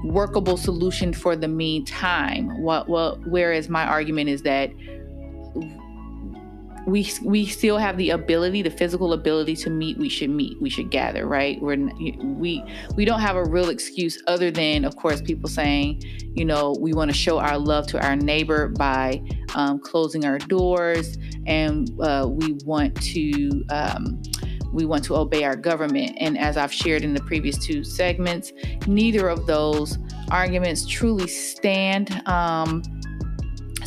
[0.03, 2.61] workable solution for the meantime.
[2.61, 4.71] What, what, whereas my argument is that
[6.87, 9.97] we we still have the ability, the physical ability to meet.
[9.97, 10.59] We should meet.
[10.61, 11.27] We should gather.
[11.27, 11.61] Right?
[11.61, 11.75] We're
[12.23, 12.63] we
[12.95, 16.01] we don't have a real excuse other than, of course, people saying,
[16.33, 19.21] you know, we want to show our love to our neighbor by
[19.53, 23.63] um, closing our doors, and uh, we want to.
[23.69, 24.21] Um,
[24.73, 26.15] we want to obey our government.
[26.19, 28.51] And as I've shared in the previous two segments,
[28.85, 29.97] neither of those
[30.29, 32.21] arguments truly stand.
[32.27, 32.83] Um,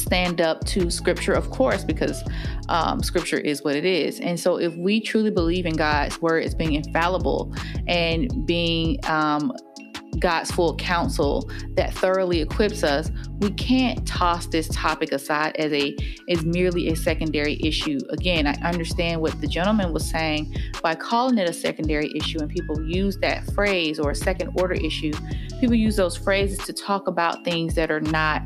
[0.00, 2.22] stand up to scripture, of course, because
[2.68, 4.20] um, scripture is what it is.
[4.20, 7.54] And so, if we truly believe in God's word as being infallible
[7.86, 9.52] and being um,
[10.18, 15.96] God's full counsel that thoroughly equips us, we can't toss this topic aside as a
[16.28, 17.98] as merely a secondary issue.
[18.10, 22.50] Again, I understand what the gentleman was saying by calling it a secondary issue, and
[22.50, 25.12] people use that phrase or a second order issue.
[25.60, 28.42] People use those phrases to talk about things that are not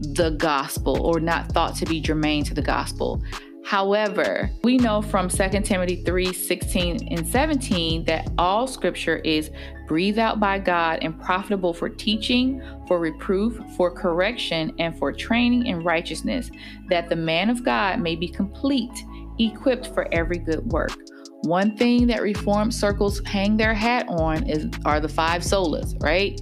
[0.00, 3.22] the gospel or not thought to be germane to the gospel.
[3.64, 9.50] However, we know from 2 Timothy 3 16 and 17 that all scripture is
[9.86, 15.66] breathed out by God and profitable for teaching, for reproof, for correction, and for training
[15.66, 16.50] in righteousness,
[16.88, 19.04] that the man of God may be complete,
[19.38, 20.96] equipped for every good work.
[21.42, 26.38] One thing that reform circles hang their hat on is are the five solas, right?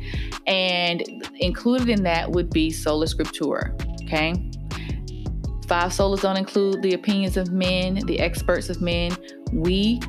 [0.47, 1.03] And
[1.39, 3.73] included in that would be sola scriptura,
[4.05, 4.33] okay?
[5.67, 9.17] Five solas don't include the opinions of men, the experts of men.
[9.53, 10.01] We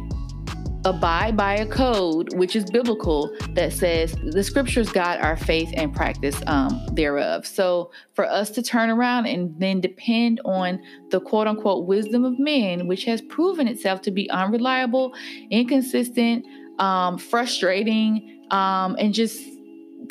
[0.88, 5.94] abide by a code which is biblical that says the scriptures guide our faith and
[5.94, 10.82] practice um, thereof so for us to turn around and then depend on
[11.12, 15.14] the quote unquote wisdom of men which has proven itself to be unreliable
[15.52, 16.46] inconsistent
[16.80, 19.38] um, frustrating um, and just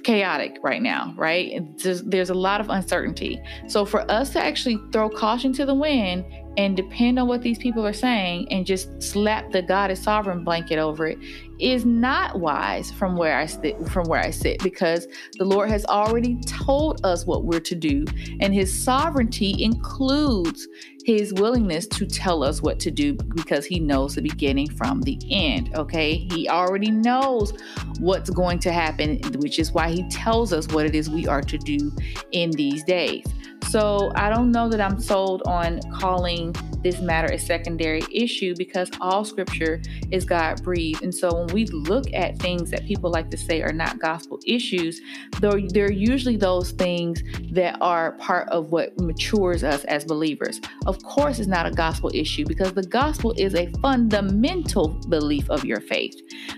[0.02, 1.76] chaotic right now, right?
[1.76, 3.40] Just, there's a lot of uncertainty.
[3.66, 6.24] So for us to actually throw caution to the wind
[6.56, 10.44] and depend on what these people are saying and just slap the God is sovereign
[10.44, 11.18] blanket over it
[11.58, 15.06] is not wise from where I sit from where I sit because
[15.38, 18.04] the Lord has already told us what we're to do
[18.40, 20.66] and his sovereignty includes
[21.06, 25.16] his willingness to tell us what to do because he knows the beginning from the
[25.30, 27.52] end okay he already knows
[28.00, 31.42] what's going to happen which is why he tells us what it is we are
[31.42, 31.92] to do
[32.32, 33.24] in these days
[33.68, 38.88] so I don't know that I'm sold on calling this matter a secondary issue because
[39.00, 39.82] all scripture
[40.12, 41.02] is God breathed.
[41.02, 44.38] And so when we look at things that people like to say are not gospel
[44.46, 45.00] issues,
[45.40, 50.60] though they're usually those things that are part of what matures us as believers.
[50.86, 55.64] Of course, is not a gospel issue because the gospel is a fundamental belief of
[55.64, 56.14] your faith.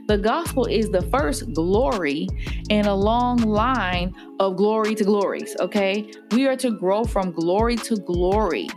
[0.07, 2.29] The gospel is the first glory
[2.71, 6.11] in a long line of glory to glories, okay?
[6.33, 8.69] We are to grow from glory to glory.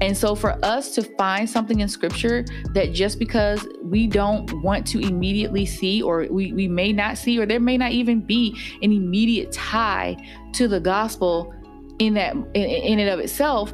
[0.00, 4.84] And so, for us to find something in scripture that just because we don't want
[4.88, 8.58] to immediately see, or we, we may not see, or there may not even be
[8.82, 10.16] an immediate tie
[10.54, 11.54] to the gospel
[12.00, 13.72] in that in, in and of itself,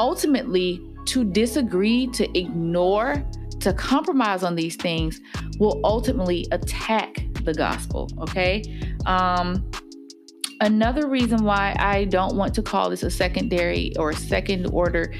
[0.00, 3.22] ultimately to disagree, to ignore,
[3.60, 5.20] to compromise on these things
[5.58, 8.08] will ultimately attack the gospel.
[8.18, 8.62] Okay.
[9.04, 9.70] Um,
[10.60, 15.12] Another reason why I don't want to call this a secondary or second order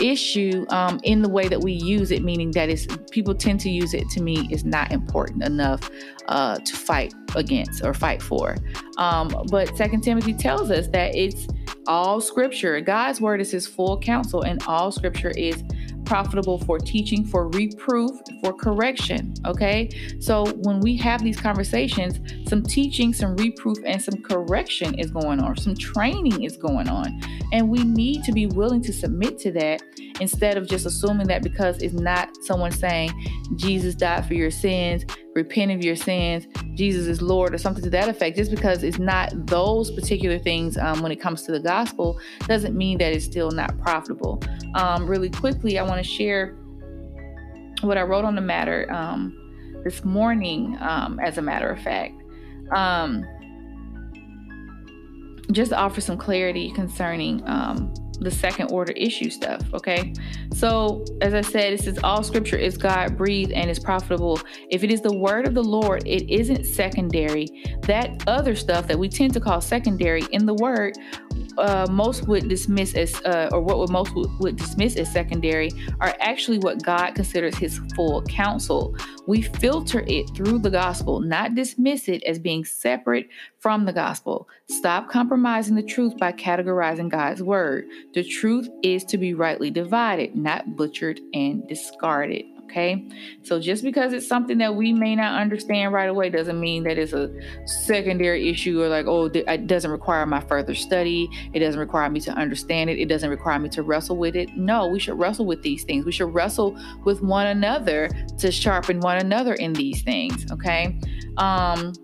[0.00, 2.68] issue um, in the way that we use it, meaning that
[3.12, 5.88] people tend to use it to me is not important enough
[6.26, 8.56] uh, to fight against or fight for.
[8.96, 11.46] Um, but Second Timothy tells us that it's
[11.86, 12.80] all scripture.
[12.80, 15.62] God's word is his full counsel, and all scripture is
[16.08, 18.10] profitable for teaching, for reproof,
[18.42, 19.34] for correction.
[19.44, 19.90] Okay.
[20.20, 25.38] So when we have these conversations, some teaching, some reproof, and some correction is going
[25.40, 27.20] on, some training is going on.
[27.52, 29.82] And we need to be willing to submit to that
[30.20, 33.12] instead of just assuming that because it's not someone saying
[33.56, 35.04] Jesus died for your sins,
[35.38, 38.36] repent of your sins, Jesus is Lord, or something to that effect.
[38.36, 42.76] Just because it's not those particular things um, when it comes to the gospel doesn't
[42.76, 44.42] mean that it's still not profitable.
[44.74, 46.56] Um, really quickly, I want to share
[47.80, 52.20] what I wrote on the matter um, this morning, um, as a matter of fact.
[52.72, 53.24] Um,
[55.52, 59.62] just to offer some clarity concerning um, the second order issue stuff.
[59.74, 60.12] Okay.
[60.52, 64.40] So, as I said, it says all scripture is God breathed and is profitable.
[64.70, 67.78] If it is the word of the Lord, it isn't secondary.
[67.82, 70.96] That other stuff that we tend to call secondary in the word
[71.58, 75.70] uh, most would dismiss as, uh, or what would most would, would dismiss as secondary,
[76.00, 78.96] are actually what God considers His full counsel.
[79.26, 83.28] We filter it through the gospel, not dismiss it as being separate
[83.58, 84.48] from the gospel.
[84.70, 87.86] Stop compromising the truth by categorizing God's word.
[88.14, 92.44] The truth is to be rightly divided, not butchered and discarded.
[92.68, 93.08] Okay.
[93.42, 96.98] So just because it's something that we may not understand right away doesn't mean that
[96.98, 97.30] it's a
[97.64, 101.30] secondary issue or like, oh, it doesn't require my further study.
[101.54, 102.98] It doesn't require me to understand it.
[102.98, 104.54] It doesn't require me to wrestle with it.
[104.54, 106.04] No, we should wrestle with these things.
[106.04, 110.44] We should wrestle with one another to sharpen one another in these things.
[110.52, 111.00] Okay.
[111.38, 111.94] Um,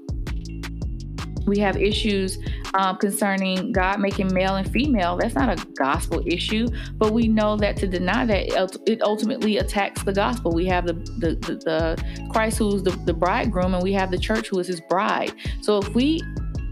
[1.46, 2.38] we have issues
[2.74, 5.16] um, concerning God making male and female.
[5.16, 10.02] That's not a gospel issue, but we know that to deny that it ultimately attacks
[10.02, 10.52] the gospel.
[10.52, 14.10] We have the the, the, the Christ who is the, the bridegroom, and we have
[14.10, 15.32] the church who is his bride.
[15.60, 16.22] So if we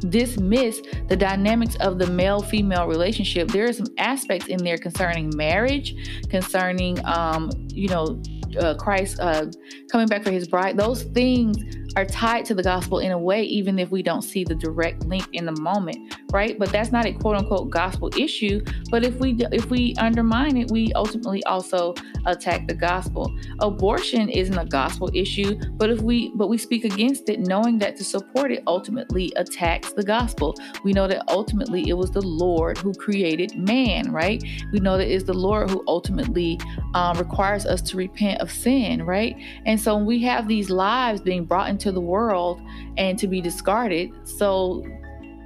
[0.08, 5.30] dismiss the dynamics of the male female relationship, there are some aspects in there concerning
[5.36, 5.94] marriage,
[6.28, 8.20] concerning, um, you know,
[8.58, 9.46] uh, Christ uh,
[9.90, 10.76] coming back for his bride.
[10.76, 11.56] Those things
[11.96, 15.04] are tied to the gospel in a way, even if we don't see the direct
[15.04, 16.58] link in the moment, right?
[16.58, 18.64] But that's not a quote unquote gospel issue.
[18.90, 21.94] But if we if we undermine it, we ultimately also
[22.26, 23.34] attack the gospel.
[23.60, 27.96] Abortion isn't a gospel issue, but if we but we speak against it, knowing that
[27.96, 30.54] to support it ultimately attacks the gospel.
[30.84, 34.42] We know that ultimately it was the Lord who created man, right?
[34.72, 36.58] We know that it's the Lord who ultimately
[36.94, 39.36] um, requires us to repent of sin, right?
[39.66, 42.60] And so when we have these lives being brought into into the world
[42.96, 44.10] and to be discarded.
[44.24, 44.84] So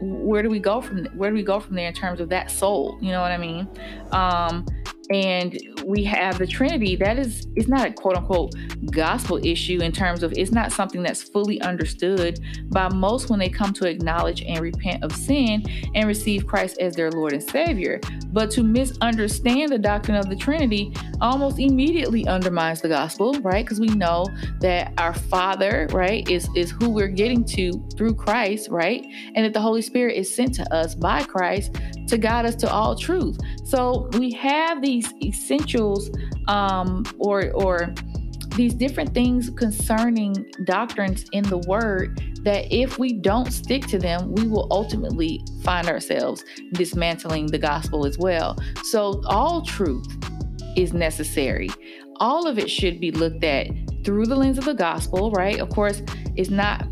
[0.01, 2.51] where do we go from where do we go from there in terms of that
[2.51, 2.99] soul?
[3.01, 3.69] You know what I mean?
[4.13, 4.67] Um,
[5.11, 8.55] and we have the trinity that is it's not a quote unquote
[8.91, 12.41] gospel issue in terms of it's not something that's fully understood
[12.71, 16.95] by most when they come to acknowledge and repent of sin and receive christ as
[16.95, 18.01] their lord and savior.
[18.33, 23.65] But to misunderstand the doctrine of the trinity almost immediately undermines the gospel right?
[23.65, 24.27] Because we know
[24.61, 29.07] that our father right is is who we're getting to through christ right?
[29.35, 31.77] And that the holy spirit is sent to us by christ
[32.07, 36.11] to guide us to all truth so we have these essentials
[36.49, 37.95] um, or or
[38.57, 44.33] these different things concerning doctrines in the word that if we don't stick to them,
[44.33, 46.43] we will ultimately find ourselves
[46.73, 48.57] dismantling the gospel as well.
[48.85, 50.07] So, all truth
[50.77, 51.69] is necessary.
[52.17, 53.67] All of it should be looked at
[54.05, 55.59] through the lens of the gospel, right?
[55.59, 56.03] Of course,
[56.37, 56.87] it's not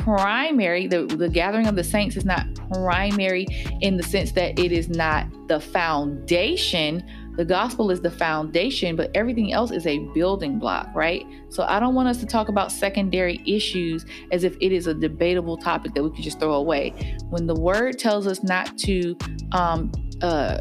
[0.00, 3.46] primary, the, the gathering of the saints is not primary
[3.80, 7.04] in the sense that it is not the foundation
[7.40, 11.24] the gospel is the foundation, but everything else is a building block, right?
[11.48, 14.92] So I don't want us to talk about secondary issues as if it is a
[14.92, 17.16] debatable topic that we could just throw away.
[17.30, 19.16] When the word tells us not to
[19.52, 19.90] um,
[20.20, 20.60] uh,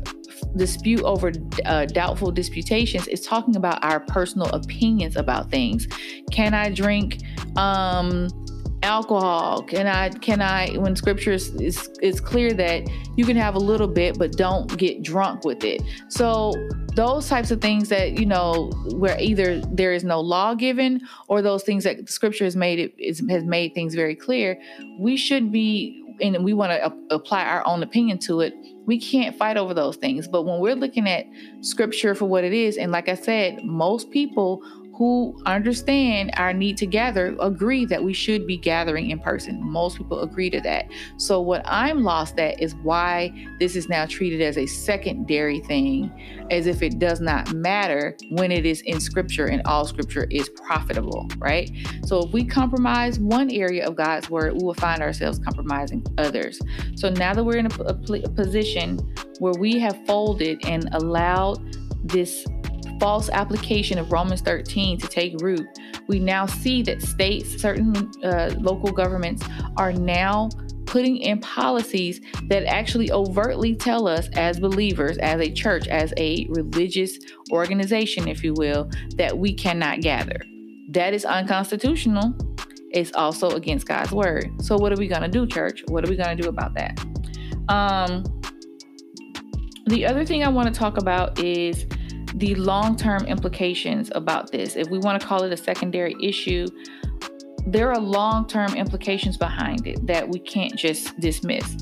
[0.55, 1.33] dispute over
[1.65, 5.85] uh, doubtful disputations, it's talking about our personal opinions about things.
[6.31, 7.19] Can I drink?
[7.57, 8.29] Um,
[8.83, 9.63] alcohol.
[9.63, 13.59] Can i can i when scripture is, is, is clear that you can have a
[13.59, 15.81] little bit but don't get drunk with it.
[16.09, 16.53] So
[16.95, 21.41] those types of things that you know where either there is no law given or
[21.41, 24.59] those things that scripture has made it is, has made things very clear
[24.97, 28.53] we should be and we want to apply our own opinion to it.
[28.85, 30.27] We can't fight over those things.
[30.27, 31.25] But when we're looking at
[31.61, 34.63] scripture for what it is and like i said most people
[34.99, 39.57] who understand our need to gather agree that we should be gathering in person.
[39.63, 40.87] Most people agree to that.
[41.15, 46.11] So, what I'm lost at is why this is now treated as a secondary thing,
[46.51, 50.49] as if it does not matter when it is in scripture and all scripture is
[50.49, 51.71] profitable, right?
[52.05, 56.59] So, if we compromise one area of God's word, we will find ourselves compromising others.
[56.95, 58.97] So, now that we're in a, a, a position
[59.39, 61.57] where we have folded and allowed
[62.03, 62.45] this
[62.99, 65.67] false application of Romans 13 to take root,
[66.07, 69.43] we now see that states, certain uh, local governments
[69.77, 70.49] are now
[70.85, 76.47] putting in policies that actually overtly tell us as believers, as a church, as a
[76.49, 77.19] religious
[77.51, 80.39] organization, if you will, that we cannot gather.
[80.89, 82.33] That is unconstitutional.
[82.91, 84.49] It's also against God's word.
[84.63, 85.83] So, what are we going to do, church?
[85.89, 86.99] What are we going to do about that?
[87.69, 88.23] Um,
[89.85, 91.85] the other thing I want to talk about is
[92.35, 94.75] the long term implications about this.
[94.75, 96.67] If we want to call it a secondary issue,
[97.65, 101.77] there are long term implications behind it that we can't just dismiss.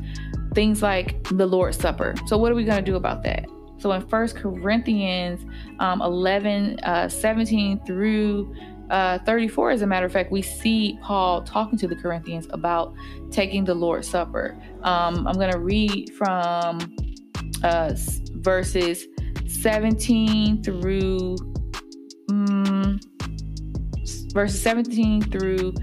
[0.54, 2.16] Things like the Lord's Supper.
[2.26, 3.46] So, what are we going to do about that?
[3.78, 5.46] So, in First Corinthians
[5.80, 8.56] um, 11 uh, 17 through
[8.90, 12.96] uh, 34, as a matter of fact, we see Paul talking to the Corinthians about
[13.32, 14.58] taking the Lord's Supper.
[14.84, 16.80] Um, I'm going to read from
[17.64, 17.94] uh,
[18.36, 19.06] verses
[19.48, 21.36] 17 through
[22.30, 23.00] um,
[24.34, 25.74] verses 17 through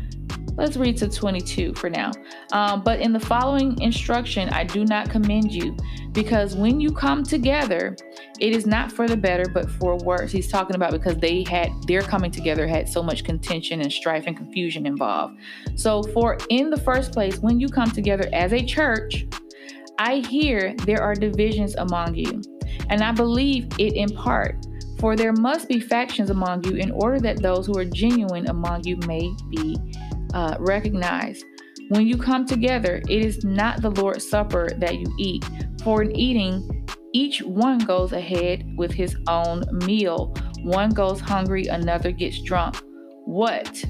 [0.57, 2.13] let's read to 22 for now.
[2.53, 5.77] Um, but in the following instruction, I do not commend you,
[6.13, 7.97] because when you come together,
[8.41, 10.31] it is not for the better, but for worse.
[10.31, 14.25] He's talking about because they had their coming together had so much contention and strife
[14.27, 15.39] and confusion involved.
[15.75, 19.27] So, for in the first place, when you come together as a church,
[19.99, 22.43] I hear there are divisions among you,
[22.91, 24.67] and I believe it in part.
[24.99, 28.85] For there must be factions among you in order that those who are genuine among
[28.85, 29.77] you may be
[30.33, 31.45] uh, recognized.
[31.89, 35.45] When you come together, it is not the Lord's Supper that you eat.
[35.83, 40.35] For in eating, each one goes ahead with his own meal.
[40.63, 42.81] One goes hungry, another gets drunk.
[43.27, 43.85] What?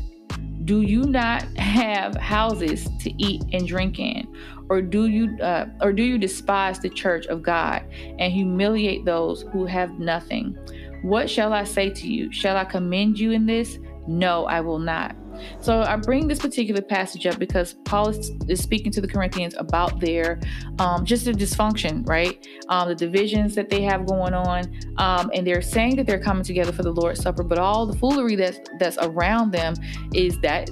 [0.64, 4.26] Do you not have houses to eat and drink in?
[4.70, 7.84] Or do you uh, or do you despise the church of God
[8.18, 10.56] and humiliate those who have nothing?
[11.02, 12.32] What shall I say to you?
[12.32, 13.78] Shall I commend you in this?
[14.06, 15.14] No, I will not.
[15.60, 19.54] So I bring this particular passage up because Paul is, is speaking to the Corinthians
[19.58, 20.40] about their
[20.78, 22.46] um, just their dysfunction, right?
[22.68, 26.44] Um, the divisions that they have going on, um, and they're saying that they're coming
[26.44, 29.74] together for the Lord's Supper, but all the foolery that's that's around them
[30.12, 30.70] is that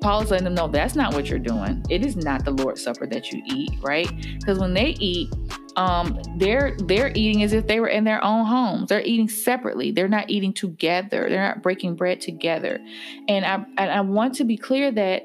[0.00, 1.84] Paul is letting them know that's not what you're doing.
[1.90, 4.10] It is not the Lord's Supper that you eat, right?
[4.38, 5.28] Because when they eat,
[5.76, 8.88] um, they're they're eating as if they were in their own homes.
[8.88, 9.90] They're eating separately.
[9.90, 11.28] They're not eating together.
[11.28, 12.80] They're not breaking bread together.
[13.28, 15.22] And I and I want to be clear that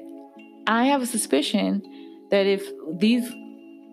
[0.66, 1.82] I have a suspicion
[2.30, 3.30] that if these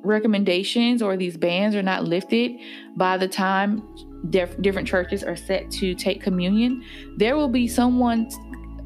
[0.04, 2.52] recommendations or these bans are not lifted
[2.96, 3.84] by the time
[4.30, 6.84] dif- different churches are set to take communion,
[7.18, 8.30] there will be someone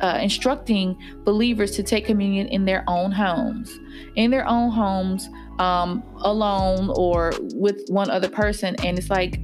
[0.01, 3.79] uh, instructing believers to take communion in their own homes,
[4.15, 8.75] in their own homes, um, alone or with one other person.
[8.83, 9.35] And it's like,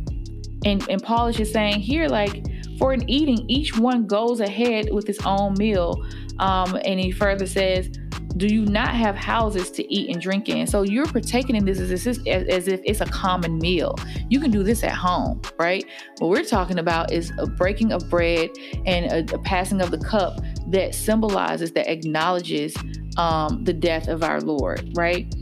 [0.65, 2.45] and, and Paul is just saying here, like,
[2.77, 6.05] for an eating, each one goes ahead with his own meal.
[6.39, 7.89] Um, and he further says,
[8.37, 10.65] do you not have houses to eat and drink in?
[10.67, 13.95] So you're partaking in this as, as, as, if it's a common meal.
[14.29, 15.83] You can do this at home, right?
[16.19, 18.51] What we're talking about is a breaking of bread
[18.85, 22.75] and a, a passing of the cup that symbolizes, that acknowledges
[23.17, 25.33] um, the death of our Lord, right?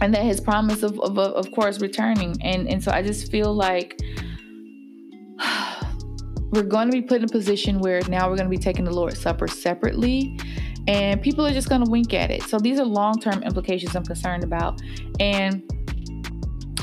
[0.00, 2.36] And that his promise of, of, of course, returning.
[2.42, 3.98] And, and so I just feel like
[6.50, 8.84] we're going to be put in a position where now we're going to be taking
[8.84, 10.38] the Lord's Supper separately
[10.86, 12.42] and people are just going to wink at it.
[12.42, 14.80] So these are long term implications I'm concerned about.
[15.18, 15.62] And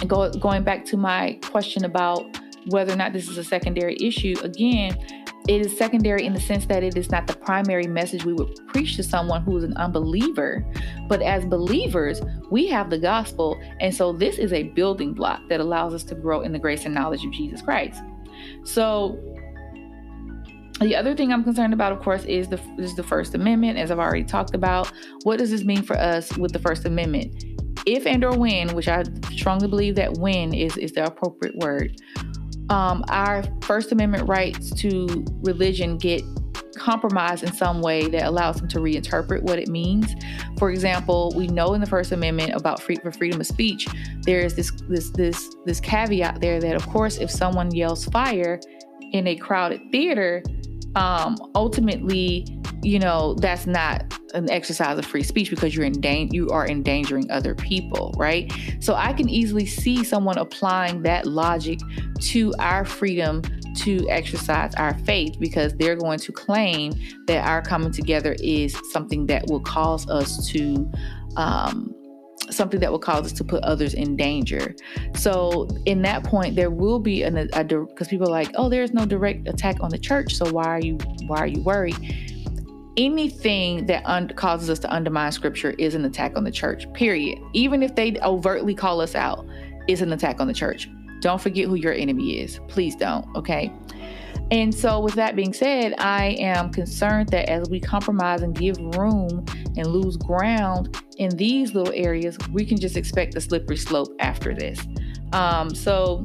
[0.08, 4.36] go, going back to my question about whether or not this is a secondary issue,
[4.44, 4.98] again,
[5.52, 8.56] it is secondary in the sense that it is not the primary message we would
[8.68, 10.66] preach to someone who is an unbeliever.
[11.10, 13.62] But as believers, we have the gospel.
[13.82, 16.86] And so this is a building block that allows us to grow in the grace
[16.86, 18.02] and knowledge of Jesus Christ.
[18.64, 19.20] So
[20.80, 23.92] the other thing I'm concerned about, of course, is the is the First Amendment, as
[23.92, 24.92] I've already talked about.
[25.24, 27.44] What does this mean for us with the First Amendment?
[27.86, 29.04] If and or when, which I
[29.34, 32.00] strongly believe that when is is the appropriate word,
[32.70, 36.24] um, our First Amendment rights to religion get
[36.76, 40.16] compromised in some way that allows them to reinterpret what it means.
[40.58, 43.88] For example, we know in the First Amendment about free, for freedom of speech,
[44.24, 48.60] there is this this this this caveat there that, of course, if someone yells fire
[49.12, 50.42] in a crowded theater,
[50.96, 52.46] um, ultimately,
[52.84, 56.68] you know, that's not an exercise of free speech because you're in da- you are
[56.68, 58.52] endangering other people, right?
[58.80, 61.80] So I can easily see someone applying that logic
[62.20, 63.42] to our freedom
[63.76, 66.94] to exercise our faith because they're going to claim
[67.28, 70.90] that our coming together is something that will cause us to
[71.38, 71.94] um,
[72.50, 74.76] something that will cause us to put others in danger.
[75.16, 79.06] So, in that point, there will be an because people are like, "Oh, there's no
[79.06, 80.98] direct attack on the church, so why are you
[81.28, 82.31] why are you worried?"
[82.98, 86.92] Anything that un- causes us to undermine Scripture is an attack on the church.
[86.94, 87.40] Period.
[87.54, 89.46] Even if they overtly call us out,
[89.88, 90.90] is an attack on the church.
[91.22, 92.60] Don't forget who your enemy is.
[92.68, 93.26] Please don't.
[93.36, 93.72] Okay.
[94.50, 98.78] And so, with that being said, I am concerned that as we compromise and give
[98.98, 99.46] room
[99.78, 104.54] and lose ground in these little areas, we can just expect a slippery slope after
[104.54, 104.86] this.
[105.32, 106.24] Um, so,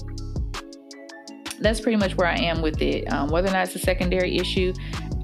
[1.61, 3.11] that's pretty much where I am with it.
[3.13, 4.73] Um, whether or not it's a secondary issue,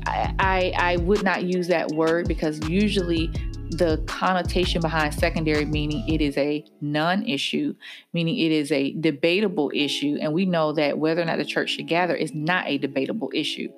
[0.07, 3.31] I, I, would not use that word because usually
[3.70, 7.74] the connotation behind secondary meaning it is a non-issue
[8.12, 10.19] meaning it is a debatable issue.
[10.20, 13.31] And we know that whether or not the church should gather is not a debatable
[13.35, 13.69] issue.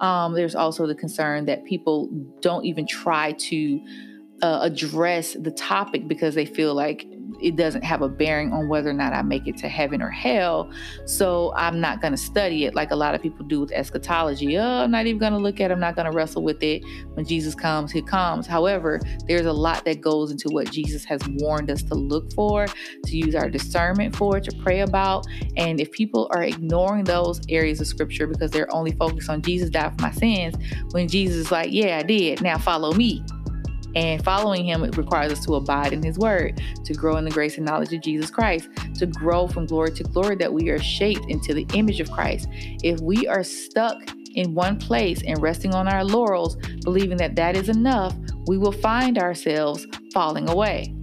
[0.00, 2.08] Um, there's also the concern that people
[2.40, 3.80] don't even try to
[4.42, 7.06] uh, address the topic because they feel like
[7.44, 10.08] it doesn't have a bearing on whether or not I make it to heaven or
[10.08, 10.70] hell.
[11.04, 14.56] So I'm not going to study it like a lot of people do with eschatology.
[14.56, 15.74] Oh, I'm not even going to look at it.
[15.74, 16.82] I'm not going to wrestle with it.
[17.12, 18.46] When Jesus comes, he comes.
[18.46, 18.98] However,
[19.28, 23.16] there's a lot that goes into what Jesus has warned us to look for, to
[23.16, 25.26] use our discernment for, to pray about.
[25.58, 29.68] And if people are ignoring those areas of scripture because they're only focused on Jesus
[29.68, 30.54] died for my sins,
[30.92, 32.40] when Jesus is like, yeah, I did.
[32.40, 33.22] Now follow me
[33.94, 37.56] and following him, requires us to abide in his word, to grow in the grace
[37.56, 41.26] and knowledge of Jesus Christ, to grow from glory to glory, that we are shaped
[41.28, 42.48] into the image of Christ.
[42.50, 43.96] If we are stuck
[44.34, 48.14] in one place and resting on our laurels, believing that that is enough,
[48.46, 50.94] we will find ourselves falling away.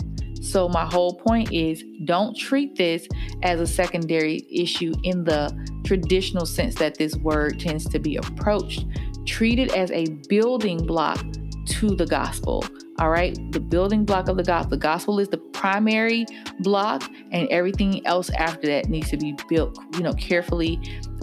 [0.41, 3.07] So, my whole point is don't treat this
[3.43, 8.85] as a secondary issue in the traditional sense that this word tends to be approached.
[9.25, 11.23] Treat it as a building block
[11.65, 12.63] to the gospel.
[12.99, 14.71] All right, the building block of the gospel.
[14.71, 16.25] The gospel is the primary
[16.59, 20.79] block, and everything else after that needs to be built, you know, carefully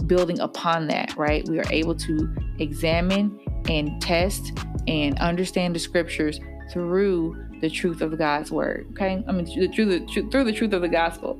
[0.07, 1.47] building upon that, right?
[1.47, 3.39] We are able to examine
[3.69, 4.57] and test
[4.87, 6.39] and understand the scriptures
[6.71, 8.87] through the truth of God's word.
[8.91, 11.39] Okay, I mean, through the through the truth of the gospel.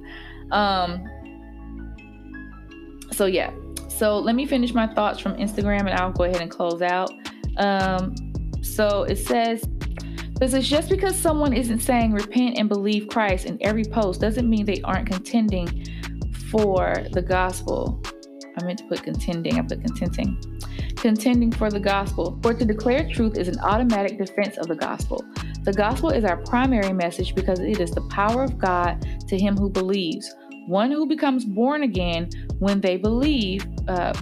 [0.52, 1.06] Um.
[3.12, 3.52] So yeah.
[3.88, 7.12] So let me finish my thoughts from Instagram, and I'll go ahead and close out.
[7.58, 8.16] Um,
[8.76, 9.64] so it says,
[10.40, 14.50] this is just because someone isn't saying repent and believe Christ in every post doesn't
[14.50, 15.86] mean they aren't contending
[16.50, 18.02] for the gospel.
[18.58, 20.42] I meant to put contending, I put contending.
[20.96, 22.40] Contending for the gospel.
[22.42, 25.24] For to declare truth is an automatic defense of the gospel.
[25.64, 29.58] The gospel is our primary message because it is the power of God to him
[29.58, 30.34] who believes.
[30.68, 32.30] One who becomes born again
[32.60, 34.14] when they believe, uh,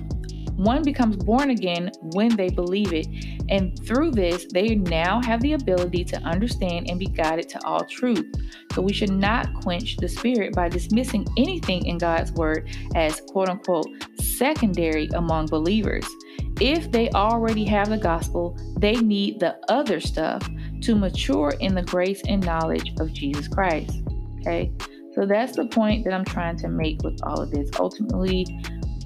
[0.58, 3.08] one becomes born again when they believe it,
[3.50, 7.86] and through this, they now have the ability to understand and be guided to all
[7.86, 8.26] truth.
[8.74, 13.50] So we should not quench the spirit by dismissing anything in God's word as quote
[13.50, 13.88] unquote
[14.20, 16.06] secondary among believers.
[16.60, 20.48] If they already have the gospel, they need the other stuff
[20.82, 24.02] to mature in the grace and knowledge of Jesus Christ.
[24.40, 24.72] Okay,
[25.14, 27.70] so that's the point that I'm trying to make with all of this.
[27.80, 28.46] Ultimately,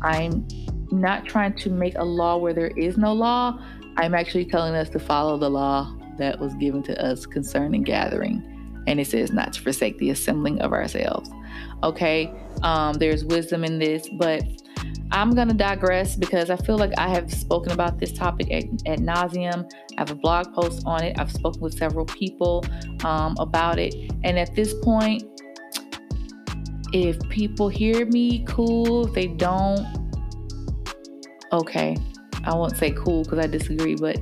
[0.02, 0.48] I'm
[0.92, 3.60] not trying to make a law where there is no law.
[3.98, 8.48] I'm actually telling us to follow the law that was given to us concerning gathering.
[8.88, 11.30] And it says not to forsake the assembling of ourselves.
[11.84, 14.44] Okay, um, there's wisdom in this, but
[15.12, 19.00] I'm to digress because I feel like I have spoken about this topic at, at
[19.00, 19.70] nauseum.
[19.98, 21.20] I have a blog post on it.
[21.20, 22.64] I've spoken with several people
[23.04, 23.94] um, about it.
[24.24, 25.24] And at this point,
[26.94, 29.08] if people hear me, cool.
[29.08, 29.86] If they don't,
[31.52, 31.98] okay.
[32.44, 34.18] I won't say cool because I disagree, but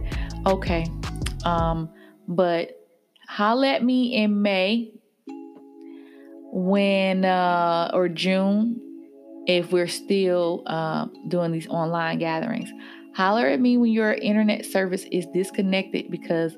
[0.46, 0.86] okay.
[1.46, 1.90] Um,
[2.28, 2.88] but
[3.28, 4.92] holla at me in May
[6.52, 8.82] when uh, or June
[9.48, 12.70] if we're still uh, doing these online gatherings.
[13.16, 16.56] Holler at me when your internet service is disconnected because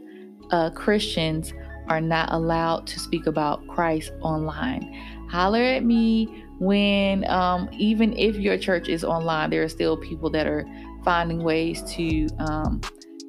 [0.51, 1.53] uh, Christians
[1.87, 4.93] are not allowed to speak about Christ online.
[5.29, 10.29] Holler at me when, um, even if your church is online, there are still people
[10.29, 10.63] that are
[11.03, 12.79] finding ways to um,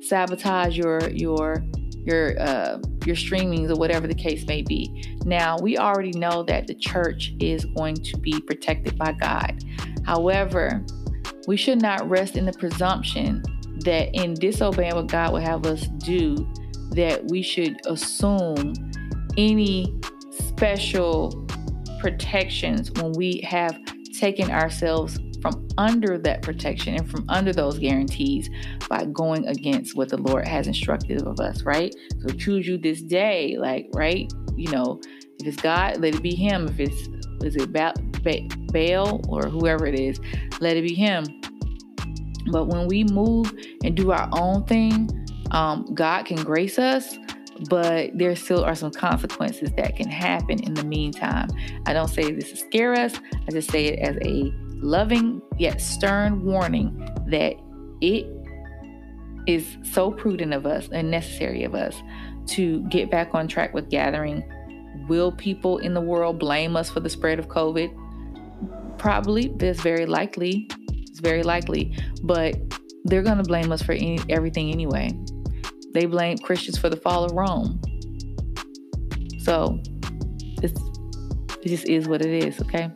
[0.03, 1.65] sabotage your your
[2.05, 5.17] your uh, your streamings or whatever the case may be.
[5.25, 9.65] Now we already know that the church is going to be protected by God.
[10.05, 10.85] However,
[11.49, 13.43] we should not rest in the presumption
[13.79, 16.37] that in disobeying what God would have us do,
[16.91, 18.75] that we should assume
[19.39, 19.99] any
[20.29, 21.47] special
[22.03, 23.81] protections when we have
[24.19, 28.51] taken ourselves from under that protection and from under those guarantees
[28.89, 31.95] by going against what the Lord has instructed of us, right?
[32.21, 34.31] So choose you this day, like, right?
[34.57, 35.01] You know,
[35.41, 36.67] if it's God, let it be Him.
[36.69, 37.09] If it's
[37.45, 40.21] is it ba- ba- Baal or whoever it is,
[40.61, 41.25] let it be Him.
[42.51, 43.53] But when we move
[43.85, 45.09] and do our own thing,
[45.53, 47.17] um, God can grace us,
[47.69, 51.49] but there still are some consequences that can happen in the meantime.
[51.87, 53.15] I don't say this to scare us,
[53.49, 54.53] I just say it as a
[54.83, 57.55] loving yet stern warning that
[58.01, 58.27] it
[59.47, 62.01] is so prudent of us and necessary of us
[62.47, 64.43] to get back on track with gathering.
[65.09, 68.99] Will people in the world blame us for the spread of COVID?
[68.99, 69.49] Probably.
[69.57, 70.69] That's very likely.
[70.93, 71.97] It's very likely.
[72.23, 72.57] But
[73.05, 75.11] they're going to blame us for any, everything anyway.
[75.93, 77.81] They blame Christians for the fall of Rome.
[79.41, 79.81] So
[80.63, 80.81] it's,
[81.63, 82.91] it just is what it is, okay?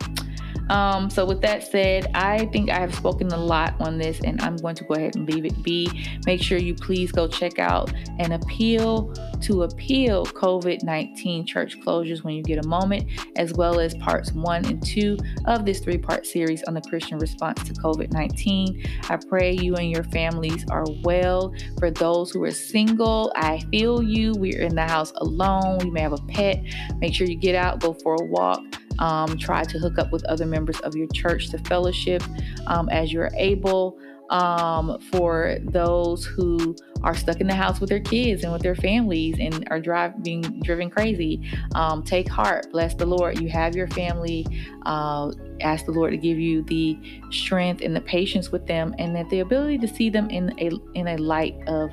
[0.69, 4.41] Um, so, with that said, I think I have spoken a lot on this and
[4.41, 5.89] I'm going to go ahead and leave it be.
[6.25, 12.23] Make sure you please go check out an appeal to appeal COVID 19 church closures
[12.23, 15.97] when you get a moment, as well as parts one and two of this three
[15.97, 18.83] part series on the Christian response to COVID 19.
[19.09, 21.53] I pray you and your families are well.
[21.79, 24.33] For those who are single, I feel you.
[24.33, 25.85] We're in the house alone.
[25.85, 26.63] You may have a pet.
[26.97, 28.61] Make sure you get out, go for a walk.
[28.99, 32.23] Um, try to hook up with other members of your church to fellowship
[32.67, 33.97] um, as you're able.
[34.29, 38.75] Um, for those who are stuck in the house with their kids and with their
[38.75, 42.69] families and are being driven crazy, um, take heart.
[42.73, 43.39] Bless the Lord.
[43.39, 44.45] You have your family.
[44.85, 46.99] Uh, ask the Lord to give you the
[47.31, 50.71] strength and the patience with them, and that the ability to see them in a
[50.93, 51.91] in a light of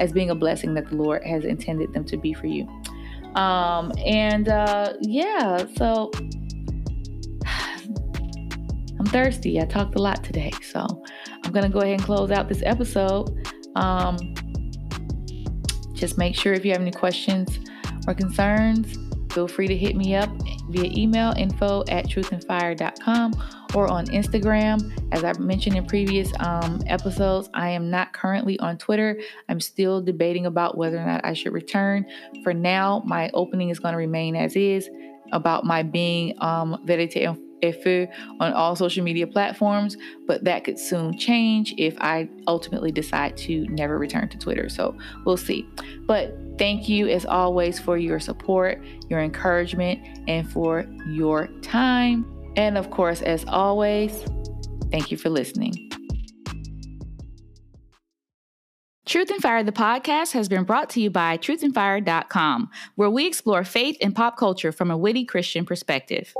[0.00, 2.66] as being a blessing that the Lord has intended them to be for you.
[3.36, 6.10] Um, and uh, yeah, so
[9.06, 9.60] I'm thirsty.
[9.60, 10.50] I talked a lot today.
[10.62, 10.84] So
[11.44, 13.46] I'm to go ahead and close out this episode.
[13.76, 14.16] Um,
[15.92, 17.60] just make sure if you have any questions
[18.08, 18.98] or concerns,
[19.32, 20.28] feel free to hit me up
[20.70, 23.34] via email info at truthandfire.com
[23.76, 24.92] or on Instagram.
[25.12, 29.20] As I mentioned in previous um, episodes, I am not currently on Twitter.
[29.48, 32.06] I'm still debating about whether or not I should return.
[32.42, 34.90] For now, my opening is going to remain as is
[35.30, 38.06] about my being um, Verite Et Feu
[38.40, 39.96] on all social media platforms,
[40.26, 44.68] but that could soon change if I ultimately decide to never return to Twitter.
[44.68, 45.68] So we'll see.
[46.06, 52.24] But thank you as always for your support, your encouragement, and for your time.
[52.56, 54.24] And of course, as always,
[54.90, 55.90] thank you for listening.
[59.06, 63.62] Truth and Fire, the podcast, has been brought to you by truthandfire.com, where we explore
[63.62, 66.34] faith and pop culture from a witty Christian perspective.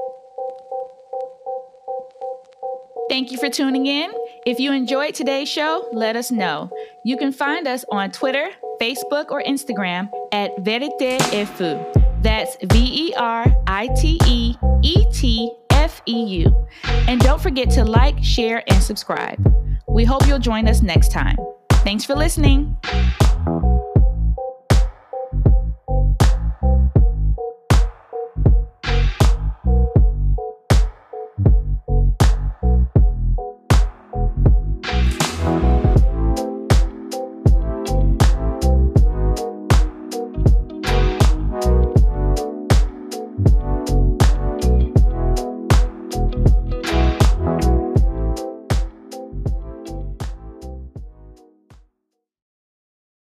[3.09, 4.11] Thank you for tuning in.
[4.45, 6.71] If you enjoyed today's show, let us know.
[7.05, 8.49] You can find us on Twitter,
[8.81, 11.85] Facebook, or Instagram at Verite Et Feu.
[12.23, 16.67] That's V E R I T E E T F E U.
[17.07, 19.39] And don't forget to like, share, and subscribe.
[19.87, 21.37] We hope you'll join us next time.
[21.85, 22.77] Thanks for listening.